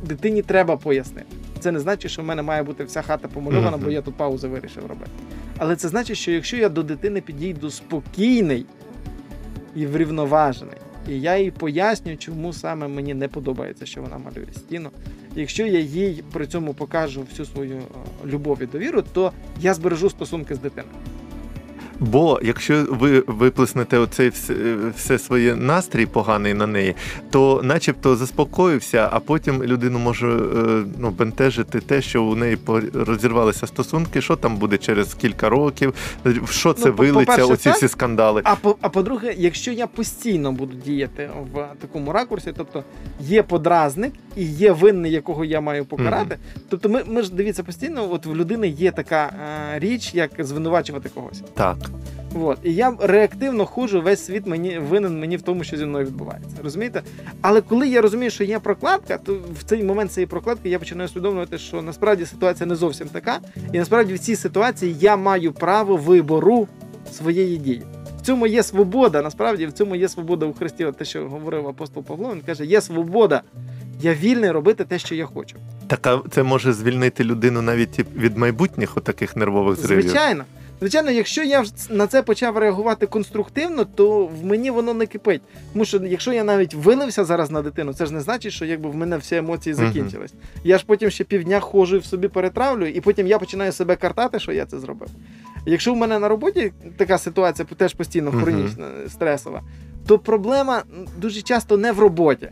дитині 0.03 0.41
треба 0.41 0.77
пояснити. 0.77 1.37
Це 1.60 1.72
не 1.72 1.80
значить, 1.80 2.12
що 2.12 2.22
в 2.22 2.26
мене 2.26 2.41
має 2.41 2.63
бути 2.63 2.84
вся 2.84 3.02
хата 3.02 3.28
помальована, 3.28 3.78
бо 3.78 3.91
я 3.91 4.02
тут 4.02 4.15
паузу 4.15 4.50
вирішив 4.50 4.86
робити. 4.86 5.12
Але 5.58 5.76
це 5.76 5.88
значить, 5.89 6.17
що 6.17 6.32
якщо 6.32 6.58
я 6.58 6.70
до 6.70 6.84
дитини 6.84 7.22
підійду 7.22 7.70
спокійний 7.70 8.65
і 9.76 9.86
врівноважений, 9.86 10.78
і 11.10 11.22
я 11.22 11.38
їй 11.38 11.52
поясню, 11.52 12.17
чому 12.17 12.54
саме 12.54 12.88
мені 12.88 13.13
не 13.13 13.28
подобається, 13.28 13.86
що 13.86 14.02
вона 14.02 14.17
малює 14.17 14.54
стіну. 14.54 14.89
Якщо 15.36 15.65
я 15.65 15.80
їй 15.80 16.24
при 16.34 16.48
цьому 16.48 16.74
покажу 16.74 17.22
всю 17.30 17.46
свою 17.46 17.76
е, 17.76 17.82
любов 18.26 18.62
і 18.62 18.65
довіру, 18.65 19.04
то 19.13 19.32
я 19.62 19.74
збережу 19.74 20.10
стосунки 20.10 20.56
з 20.56 20.60
дитиною. 20.60 20.93
Бо 22.00 22.40
якщо 22.44 22.86
ви 22.90 23.24
виплеснете 23.28 23.98
оцей 23.98 24.30
все, 24.30 24.54
все 24.96 25.20
своє 25.20 25.56
настрій 25.56 26.06
поганий 26.06 26.54
на 26.54 26.68
неї, 26.68 26.96
то 27.30 27.62
начебто 27.64 28.16
заспокоївся, 28.16 29.10
а 29.12 29.20
потім 29.20 29.64
людину 29.64 30.00
може 30.00 30.28
е, 30.28 30.84
ну, 30.98 31.10
бентежити 31.10 31.80
те, 31.80 32.02
що 32.02 32.24
у 32.24 32.36
неї 32.36 32.58
розірвалися 32.94 33.68
стосунки, 33.68 34.22
що 34.22 34.36
там 34.36 34.58
буде 34.58 34.78
через 34.78 35.14
кілька 35.14 35.50
років, 35.50 35.94
в 36.26 36.52
що 36.52 36.74
це 36.74 36.90
Ну, 36.90 36.94
вилиться, 36.94 37.46
оці 37.46 37.70
всі 37.70 37.88
скандали. 37.88 38.42
А 38.44 38.56
по 38.56 38.76
а 38.82 38.90
по-друге, 38.90 39.34
якщо 39.38 39.72
я 39.72 39.88
постійно 39.88 40.52
буду 40.52 40.76
діяти 40.86 41.30
в 41.54 41.66
такому 41.82 42.12
ракурсі, 42.14 42.54
тобто 42.58 42.84
є 43.20 43.44
подразник 43.44 44.14
і 44.36 44.44
є 44.46 44.72
винний, 44.72 45.12
якого 45.12 45.46
я 45.46 45.62
маю 45.62 45.86
покарати. 45.86 46.38
Тобто, 46.70 46.90
ми, 46.90 47.04
ми 47.08 47.22
ж 47.22 47.34
дивіться 47.34 47.64
постійно, 47.64 48.12
от 48.12 48.26
в 48.26 48.36
людини 48.36 48.68
є 48.68 48.92
така 48.92 49.34
е, 49.76 49.80
річ, 49.80 50.14
як 50.14 50.32
звинувачувати 50.40 51.10
когось. 51.10 51.44
Так. 51.54 51.78
От. 52.36 52.58
І 52.63 52.73
я 52.73 52.93
реактивно 53.00 53.65
ходжу, 53.65 54.02
весь 54.02 54.26
світ 54.26 54.47
мені 54.47 54.80
винен 54.80 55.19
мені 55.19 55.38
в 55.38 55.41
тому, 55.41 55.63
що 55.63 55.78
зі 55.78 55.86
мною 55.86 56.06
відбувається. 56.06 56.56
Розумієте? 56.63 57.02
Але 57.41 57.62
коли 57.62 57.88
я 57.88 58.02
розумію, 58.02 58.32
що 58.32 58.43
є 58.43 58.60
прокладка, 58.60 59.17
то 59.17 59.38
в 59.60 59.63
цей 59.63 59.84
момент 59.84 60.12
цієї 60.12 60.28
прокладки 60.28 60.69
я 60.69 60.80
починаю 60.80 61.10
усвідомлювати, 61.10 61.58
що 61.58 61.82
насправді 61.82 62.26
ситуація 62.26 62.67
не 62.67 62.76
зовсім 62.76 63.08
така. 63.08 63.39
І 63.73 63.78
насправді 63.80 64.13
в 64.13 64.19
цій 64.19 64.36
ситуації 64.36 64.95
я 65.00 65.17
маю 65.17 65.52
право 65.52 65.95
вибору 65.97 66.67
своєї 67.12 67.58
дії. 67.58 67.82
В 68.17 68.21
цьому 68.21 68.47
є 68.47 68.63
свобода. 68.63 69.21
Насправді 69.21 69.65
в 69.65 69.71
цьому 69.71 69.95
є 69.95 70.10
свобода 70.10 70.45
у 70.45 70.54
Христі. 70.54 70.86
От 70.86 70.97
те, 70.97 71.06
що 71.06 71.30
говорив 71.30 71.67
апостол 71.67 72.04
Павло, 72.04 72.32
він 72.34 72.41
каже: 72.41 72.65
є 72.65 72.82
свобода. 72.82 73.41
Я 74.02 74.13
вільний 74.13 74.52
робити 74.52 74.84
те, 74.84 75.00
що 75.00 75.15
я 75.15 75.26
хочу. 75.26 75.58
Так, 75.88 76.08
а 76.08 76.21
це 76.32 76.43
може 76.43 76.73
звільнити 76.73 77.23
людину 77.23 77.62
навіть 77.62 78.06
від 78.15 78.38
майбутніх 78.38 78.97
таких 79.04 79.36
нервових 79.36 79.80
зривів. 79.80 80.04
Звичайно. 80.04 80.43
Звичайно, 80.80 81.12
якщо 81.12 81.44
я 81.44 81.66
на 81.90 82.08
це 82.08 82.24
почав 82.24 82.58
реагувати 82.58 83.06
конструктивно, 83.06 83.86
то 83.86 84.26
в 84.26 84.46
мені 84.46 84.72
воно 84.72 84.94
не 84.94 85.06
кипить. 85.06 85.42
Тому 85.74 85.86
що 85.86 85.98
якщо 86.06 86.34
я 86.34 86.44
навіть 86.44 86.74
вилився 86.74 87.26
зараз 87.26 87.52
на 87.52 87.62
дитину, 87.62 87.94
це 87.94 88.06
ж 88.06 88.13
не 88.13 88.22
значить, 88.22 88.54
що 88.54 88.66
якби 88.66 88.90
в 88.90 88.96
мене 88.96 89.18
всі 89.18 89.36
емоції 89.36 89.74
закінчились. 89.74 90.34
Я 90.63 90.78
ж 90.78 90.84
потім 90.88 91.10
ще 91.10 91.24
півдня 91.24 91.60
ходжу 91.60 91.96
і 91.96 92.00
в 92.00 92.06
собі 92.06 92.28
перетравлюю, 92.28 92.92
і 92.92 93.02
потім 93.02 93.28
я 93.28 93.40
починаю 93.40 93.72
себе 93.72 93.96
картати, 93.96 94.40
що 94.40 94.52
я 94.52 94.66
це 94.66 94.80
зробив. 94.80 95.10
Якщо 95.66 95.94
в 95.94 95.98
мене 95.98 96.20
на 96.20 96.28
роботі 96.28 96.72
така 96.98 97.18
ситуація 97.18 97.68
теж 97.78 97.94
постійно 97.94 98.32
хронічна, 98.32 98.88
стресова, 99.10 99.63
то 100.08 100.20
проблема 100.20 100.84
дуже 101.18 101.42
часто 101.42 101.78
не 101.78 101.92
в 101.92 102.00
роботі. 102.00 102.50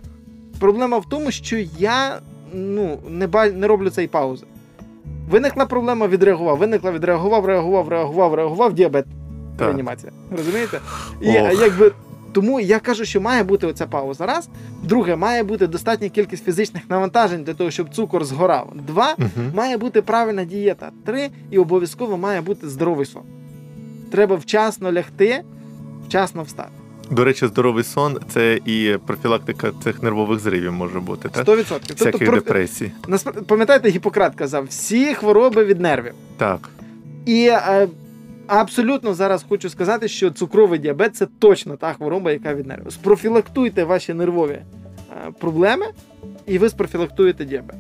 Проблема 0.60 0.98
в 0.98 1.10
тому, 1.10 1.32
що 1.32 1.58
я 1.80 2.20
ну, 2.54 3.00
не, 3.10 3.28
ба... 3.28 3.50
не 3.50 3.68
роблю 3.68 3.90
цей 3.90 4.08
паузи. 4.08 4.46
Виникла 5.30 5.66
проблема, 5.66 6.08
відреагував, 6.08 6.58
виникла, 6.58 6.92
відреагував, 6.92 7.46
реагував, 7.46 7.88
реагував, 7.90 8.34
реагував, 8.34 8.74
діабет, 8.74 9.06
Так. 9.58 9.68
реанімація. 9.68 10.12
Розумієте? 10.32 10.80
І 11.22 11.30
Ох. 11.30 11.62
якби. 11.62 11.92
Тому 12.32 12.60
я 12.60 12.80
кажу, 12.80 13.06
що 13.06 13.22
має 13.22 13.44
бути 13.44 13.68
оця 13.68 13.88
пауза. 13.88 14.26
Раз. 14.26 14.50
Друге, 14.84 15.16
має 15.16 15.44
бути 15.44 15.68
достатня 15.68 16.10
кількість 16.10 16.46
фізичних 16.46 16.84
навантажень 16.90 17.44
для 17.44 17.54
того, 17.54 17.72
щоб 17.72 17.90
цукор 17.90 18.26
згорав. 18.26 18.74
Два. 18.88 19.16
Мгм. 19.18 19.52
Має 19.54 19.78
бути 19.78 20.02
правильна 20.02 20.44
дієта. 20.44 20.92
Три. 21.06 21.30
І 21.52 21.58
обов'язково 21.58 22.18
має 22.18 22.42
бути 22.42 22.70
здоровий 22.70 23.06
сон. 23.06 23.22
Треба 24.12 24.36
вчасно 24.36 24.92
лягти, 24.92 25.44
вчасно 26.08 26.44
встати. 26.44 26.70
До 27.12 27.24
речі, 27.24 27.48
здоровий 27.48 27.84
сон 27.84 28.20
це 28.30 28.60
і 28.66 28.98
профілактика 29.06 29.72
цих 29.84 30.04
нервових 30.04 30.40
зривів 30.40 30.72
може 30.74 31.00
бути, 31.00 31.30
так? 31.30 31.46
100%. 31.46 31.66
Тобто, 31.70 31.94
Всяких 31.94 32.28
про- 32.30 32.38
депресій. 32.38 32.92
пам'ятаєте, 33.48 33.90
Гіппократ 33.90 34.36
казав, 34.36 34.66
всі 34.70 35.14
хвороби 35.14 35.66
від 35.66 35.80
нервів. 35.82 36.14
Так. 36.38 36.70
І 37.26 37.48
е, 37.52 37.88
абсолютно 38.48 39.14
зараз 39.14 39.46
хочу 39.50 39.70
сказати, 39.70 40.08
що 40.08 40.32
цукровий 40.32 40.80
діабет 40.80 41.16
це 41.16 41.28
точно 41.40 41.78
та 41.78 41.94
хвороба, 41.94 42.32
яка 42.32 42.54
від 42.54 42.68
нервів. 42.68 42.92
Спрофілактуйте 42.92 43.84
ваші 43.84 44.14
нервові 44.14 44.52
е, 44.62 44.64
проблеми, 45.40 45.86
і 46.48 46.58
ви 46.58 46.70
спрофілактуєте 46.70 47.46
діабет. 47.46 47.76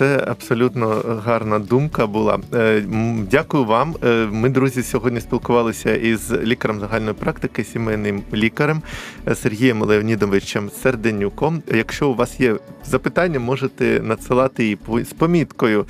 Це 0.00 0.24
абсолютно 0.26 1.02
гарна 1.24 1.58
думка 1.58 2.06
була. 2.06 2.38
Е, 2.54 2.82
Дякую 3.30 3.64
вам. 3.64 3.96
Е, 4.04 4.28
Ми, 4.32 4.48
друзі, 4.48 4.82
сьогодні 4.82 5.20
спілкувалися 5.20 5.94
із 5.96 6.32
лікарем 6.32 6.80
загальної 6.80 7.14
практики, 7.14 7.64
сімейним 7.64 8.22
лікарем 8.34 8.82
е, 9.28 9.34
Сергієм 9.34 9.82
Леонідовичем 9.82 10.70
Серденюком. 10.82 11.62
Якщо 11.74 12.08
у 12.08 12.14
вас 12.14 12.40
є 12.40 12.56
запитання, 12.84 13.40
можете 13.40 14.00
надсилати 14.02 14.62
її 14.64 14.78
з 15.04 15.12
поміткою 15.12 15.86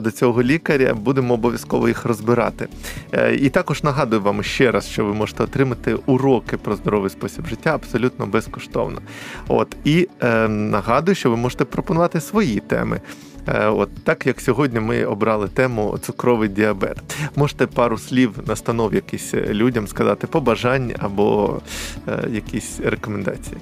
до 0.00 0.10
цього 0.10 0.42
лікаря. 0.42 0.94
Будемо 0.94 1.34
обов'язково 1.34 1.88
їх 1.88 2.04
розбирати. 2.04 2.68
І 3.38 3.48
також 3.48 3.82
нагадую 3.82 4.22
вам 4.22 4.42
ще 4.42 4.70
раз, 4.70 4.88
що 4.88 5.04
ви 5.04 5.14
можете 5.14 5.42
отримати 5.42 5.94
уроки 6.06 6.56
про 6.56 6.76
здоровий 6.76 7.10
спосіб 7.10 7.46
життя 7.46 7.74
абсолютно 7.74 8.26
безкоштовно. 8.26 9.00
От 9.48 9.76
і 9.84 10.08
нагадую, 10.48 11.14
що 11.14 11.30
ви 11.30 11.36
можете 11.36 11.64
пропонувати 11.64 12.20
свої 12.20 12.60
теми. 12.60 13.00
Е, 13.48 13.66
От 13.66 13.90
так 14.04 14.26
як 14.26 14.40
сьогодні 14.40 14.80
ми 14.80 15.04
обрали 15.04 15.48
тему 15.48 15.98
цукровий 15.98 16.48
діабет. 16.48 17.16
Можете 17.36 17.66
пару 17.66 17.98
слів 17.98 18.38
настанов 18.46 18.94
якісь 18.94 19.34
е, 19.34 19.54
людям 19.54 19.86
сказати, 19.86 20.26
побажань 20.26 20.92
або 20.98 21.60
е, 22.08 22.28
якісь 22.30 22.80
рекомендації. 22.80 23.56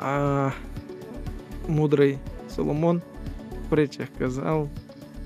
А 0.00 0.50
мудрий 1.68 2.18
Соломон 2.56 3.02
в 3.66 3.70
притчах 3.70 4.06
казав: 4.18 4.68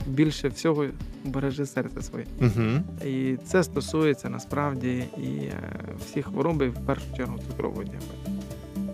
більше 0.07 0.49
всього 0.49 0.87
бережи 1.25 1.67
серце 1.67 2.03
своє. 2.03 2.27
Угу. 2.41 3.07
І 3.09 3.37
це 3.47 3.63
стосується 3.63 4.29
насправді 4.29 5.05
і 5.17 5.53
всіх 6.01 6.27
хвороб, 6.27 6.63
і 6.63 6.69
в 6.69 6.87
першу 6.87 7.17
чергу 7.17 7.39
цукрового 7.39 7.85
діабету. 7.85 8.43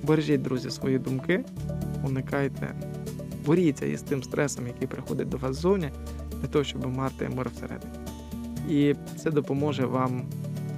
Бережіть, 0.03 0.43
друзі, 0.43 0.71
свої 0.71 0.99
думки, 0.99 1.45
уникайте, 2.05 2.75
боріться 3.47 3.87
із 3.87 4.03
тим 4.03 4.23
стресом, 4.23 4.67
який 4.67 4.89
приходить 4.89 5.29
до 5.29 5.37
вас 5.37 5.57
ззовні, 5.57 5.91
для 6.41 6.49
того, 6.49 6.65
щоб 6.65 6.97
мати 6.97 7.29
мир 7.37 7.51
всередині. 7.55 7.93
І 8.71 8.95
це 9.23 9.31
допоможе 9.31 9.87
вам 9.87 10.23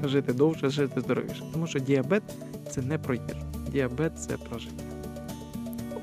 жити 0.04 0.32
довше, 0.32 0.70
жити 0.70 1.00
здоровіше. 1.00 1.42
Тому 1.52 1.66
що 1.66 1.78
діабет 1.78 2.22
це 2.70 2.82
не 2.82 2.98
про 2.98 3.14
їжу. 3.14 3.36
Діабет 3.72 4.12
це 4.18 4.36
про 4.36 4.58
життя. 4.58 4.82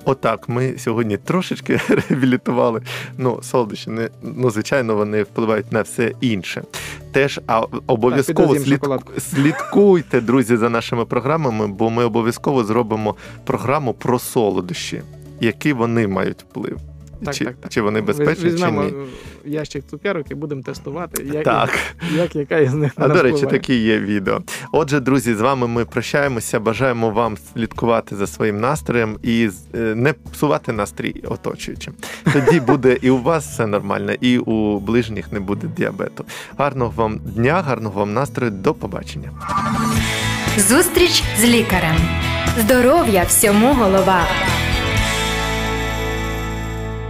Отак, 0.05 0.49
ми 0.49 0.77
сьогодні 0.77 1.17
трошечки 1.17 1.79
реабілітували. 2.09 2.81
Ну, 3.17 3.39
солодощі, 3.41 3.89
не, 3.89 4.09
ну, 4.21 4.49
звичайно, 4.49 4.95
вони 4.95 5.23
впливають 5.23 5.71
на 5.71 5.81
все 5.81 6.13
інше. 6.21 6.63
Теж 7.11 7.39
а 7.47 7.65
обов'язково 7.87 8.53
підозрім 8.53 8.79
слід, 8.79 9.01
слідкуйте, 9.17 10.21
друзі, 10.21 10.57
за 10.57 10.69
нашими 10.69 11.05
програмами, 11.05 11.67
бо 11.67 11.89
ми 11.89 12.05
обов'язково 12.05 12.63
зробимо 12.63 13.15
програму 13.43 13.93
про 13.93 14.19
солодощі, 14.19 15.01
які 15.43 15.73
вони 15.73 16.07
мають 16.07 16.41
вплив. 16.41 16.79
Так, 17.25 17.35
чи, 17.35 17.45
так, 17.45 17.55
так. 17.61 17.71
чи 17.71 17.81
вони 17.81 18.01
безпечні, 18.01 18.43
чи 18.43 18.49
Візьмемо 18.49 18.83
ні. 18.83 18.93
ящик 19.45 19.83
цукерок 19.89 20.31
і 20.31 20.35
будемо 20.35 20.61
тестувати, 20.61 21.23
як, 21.33 21.43
Так. 21.43 21.79
як 22.15 22.35
яка 22.35 22.57
із 22.57 22.73
них 22.73 22.91
А 22.95 23.07
до 23.07 23.13
речі, 23.13 23.35
впливає. 23.35 23.59
такі 23.59 23.75
є 23.75 23.99
відео. 23.99 24.41
Отже, 24.71 24.99
друзі, 24.99 25.35
з 25.35 25.41
вами 25.41 25.67
ми 25.67 25.85
прощаємося. 25.85 26.59
Бажаємо 26.59 27.09
вам 27.09 27.37
слідкувати 27.53 28.15
за 28.15 28.27
своїм 28.27 28.59
настроєм 28.59 29.17
і 29.23 29.49
е, 29.75 29.77
не 29.77 30.13
псувати 30.13 30.71
настрій 30.71 31.23
оточуючим. 31.27 31.93
Тоді 32.33 32.59
буде 32.59 32.97
і 33.01 33.09
у 33.09 33.21
вас 33.21 33.47
все 33.47 33.67
нормально, 33.67 34.13
і 34.21 34.37
у 34.37 34.79
ближніх 34.79 35.31
не 35.31 35.39
буде 35.39 35.67
діабету. 35.77 36.25
Гарного 36.57 36.93
вам 36.95 37.17
дня, 37.17 37.61
гарного 37.61 37.99
вам 37.99 38.13
настрою. 38.13 38.51
До 38.51 38.73
побачення. 38.73 39.31
Зустріч 40.57 41.23
з 41.39 41.43
лікарем. 41.45 41.95
Здоров'я 42.59 43.23
всьому 43.23 43.73
голова. 43.73 44.21